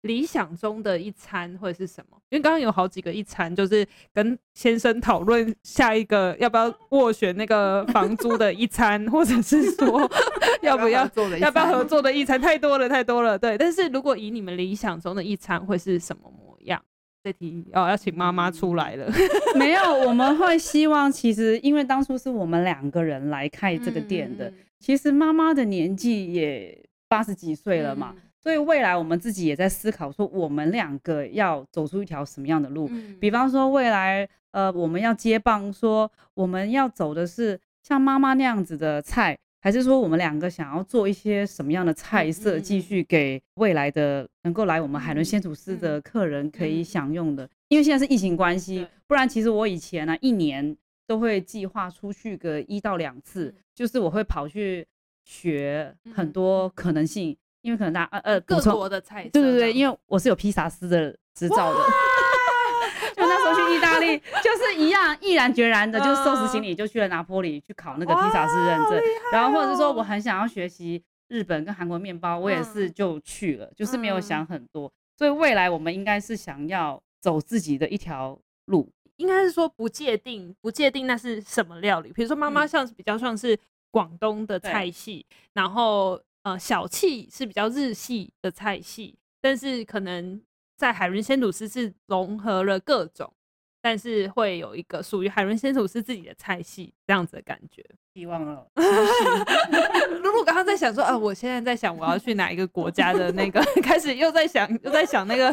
[0.04, 2.16] 理想中的一餐会是什么？
[2.30, 10.08] 因为刚刚有好几个一餐，就是跟先生讨论下一个要不要斡旋那个 房租的一餐，或者是说
[10.62, 13.38] 要不要要不要合作的一餐，太多了太多了。
[13.38, 16.80] 对，但是如果以你们理想中的一餐会是什么模样？
[17.22, 19.10] 这题哦要请妈妈出来了。
[19.54, 26.78] 没有，我们会希望其实因为当初是我们两个人来开这个店的，嗯、其实妈妈的年纪也
[27.08, 28.12] 八十几岁了嘛。
[28.14, 32.86] 嗯所以未来我们自己也在思考，说我们两个要走出一条什么样的路。
[32.90, 47.48] 嗯、比方说未来，呃，我们要接棒，说我们要走的是像妈妈那样子的菜，还是说我们两个想要做一些什么样的菜色，继续给未来的能够来我们海伦鲜吐司的客人可以享用的？
[47.68, 50.76] 因为现在是疫情关系，不然其实我以前呢、啊，一年
[51.06, 54.86] 都会计划出去个一到两次，就是我会跑去
[55.24, 57.34] 学很多可能性。
[57.64, 61.80] 因为可能大家呃呃，各国的菜色，对对对，因为我是有披萨师的执照的，
[63.16, 69.00] 就那那时候去意大利 就是一样，毅然决然的就收拾行李就去了拿坡里去考那个披萨师认证，
[69.32, 74.92] 然后或者是说我很想要学习日本跟韩国面包，我也是就去了，就是没有想很多。
[75.16, 82.12] 所以未来我们应该是想要走自己的一条路，应该是说不界定，不界定那是什么料理。
[82.12, 83.58] 比如说妈妈像是比较像是
[83.90, 90.40] 广东的菜系，然后呃小气是比较日系的菜系，但是可能
[90.76, 93.34] 在海伦仙吐司是融合了各种，
[93.82, 97.84] 但是会有一个属于海伦仙吐司自己的菜系这样子的感觉。
[98.14, 98.64] 希望了。
[100.22, 105.52] 露露刚刚在想说啊， 我现在在想我要去哪一个国家的那个， 开始又在想又在想那个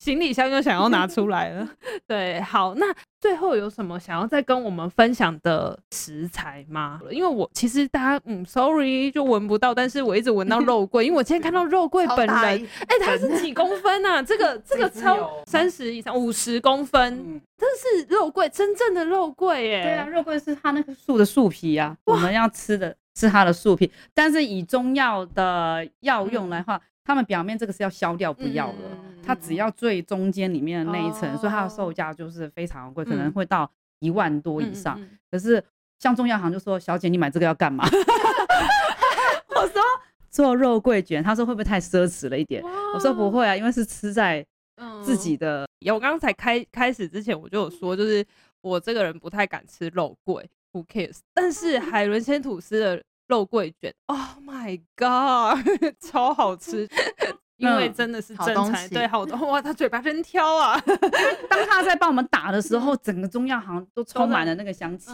[0.00, 1.68] 行李箱又想要拿出来了。
[2.04, 2.86] 对，好，那
[3.20, 7.00] 最后有什么想要再跟我们分享的食材吗？
[7.10, 14.20] 因为我其实大家嗯，sorry 就闻不到，但是我一直闻到肉桂，因为我今天看到肉桂本人，哎、欸，它是几公分啊？
[14.20, 19.82] 这个这个超三十以上，五十公分，这是肉桂，真正的肉桂耶。
[19.82, 22.96] 对啊，肉桂是它那个树的树皮啊，我们要吃的。
[23.18, 28.74] 是它的树皮，但是以中药的药用来话，它们表面这个是要削掉不要了，
[29.22, 33.70] 它只要最中间里面的那一层，所以它的售价就是非常贵，可能会到
[34.00, 35.00] 一万多以上。
[35.30, 35.64] 可是
[35.98, 37.88] 像中药行就说：“小姐，你买这个要干嘛？”
[39.56, 39.80] 我说
[40.28, 42.62] ：“做肉桂卷。”他说：“会不会太奢侈了一点？”
[42.92, 44.44] 我说：“不会啊，因为是吃在
[45.02, 48.22] 自己的。”我刚才开开始之前我就有说，就是
[48.60, 50.46] 我这个人不太敢吃肉桂。
[50.76, 51.20] Who cares？
[51.32, 55.64] 但是海伦鲜吐司的肉桂卷，Oh my god，
[55.98, 56.86] 超好吃！
[57.56, 60.78] 因为真的是真材，对，好多哇，他嘴巴真挑啊！
[61.48, 65.10] 当他在帮我们打的时候， 整个中药行都充满了那个香气。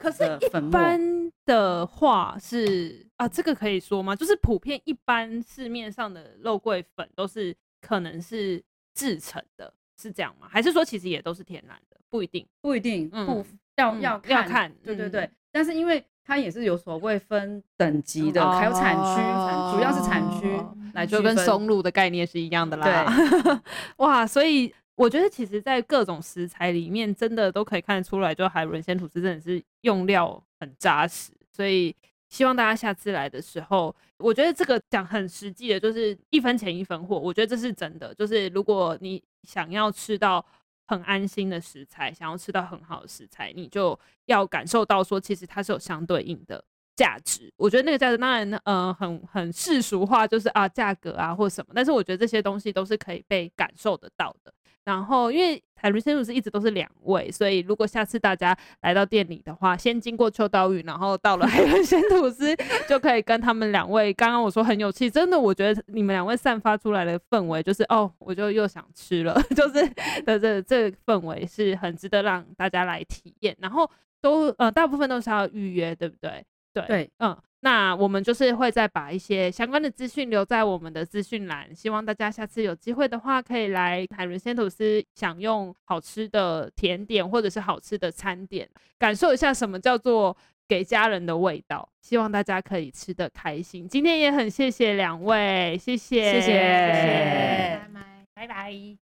[0.00, 0.98] 可是，一般
[1.44, 4.16] 的话是啊，这个可以说吗？
[4.16, 8.62] 就是普遍一般市面上的肉桂粉都是可能是
[8.94, 10.48] 制成的，是这样吗？
[10.50, 11.98] 还是说其实也都是天然的？
[12.08, 13.44] 不一定，不一定，不。
[13.76, 20.46] 要要要看，对对对，但是因为它也是有所谓分等级的，还有产区，主要是产区
[20.94, 23.06] 来就跟松露的概念是一样的啦。
[23.42, 23.58] 对，
[23.96, 31.32] 哇，所以我觉得其实，在各种食材里面，真的都可以看得出来，就海伦鲜吐司真的是用料很扎实。
[31.50, 31.94] 所以
[32.28, 37.18] 希望大家下次来的时候，我觉得这个讲很实际的，就是一分钱一分货。
[37.18, 40.44] 我觉得这是真的，就是如果你想要吃到。
[40.92, 46.62] 很安心的食材，想要吃到很好的食材，你就要感受到说，其实它是有相对应的
[46.94, 47.50] 价值。
[47.56, 51.72] 我觉得那个价值当然，呃，很很世俗化，就是啊，价格啊或什么。
[51.74, 54.52] 但是我觉得这些东西都是可以被感受得到的。
[54.84, 62.54] 然后，因为海伦仙吐司一直都是两位，所以如果下次大家来到店里的话，先经过秋刀鱼，然后到了 海伦仙吐司，
[62.88, 64.12] 就可以跟他们两位。
[64.12, 69.88] 刚刚我说很有气，真的，我觉得你们两位散发出来的氛围，就是哦，我就又想吃了， 就是
[70.24, 73.56] 的这这个氛围是很值得让大家来体验。
[73.60, 73.88] 然后
[74.20, 76.44] 都呃，大部分都是要预约，对不对？
[76.74, 77.36] 对，对嗯。
[77.64, 90.36] 那我们就是会再把一些相关的资讯留在我们的资讯栏，希望大家下次有机会的话，可以来海伦仙吐司享用好吃的甜点或者是好吃的餐点，感受一下什么叫做
[90.66, 91.88] 给家人的味道。
[92.00, 93.86] 希望大家可以吃得开心。
[93.88, 98.02] 今天也很谢谢两位，谢谢，谢谢，谢谢，拜拜，
[98.34, 99.11] 拜拜。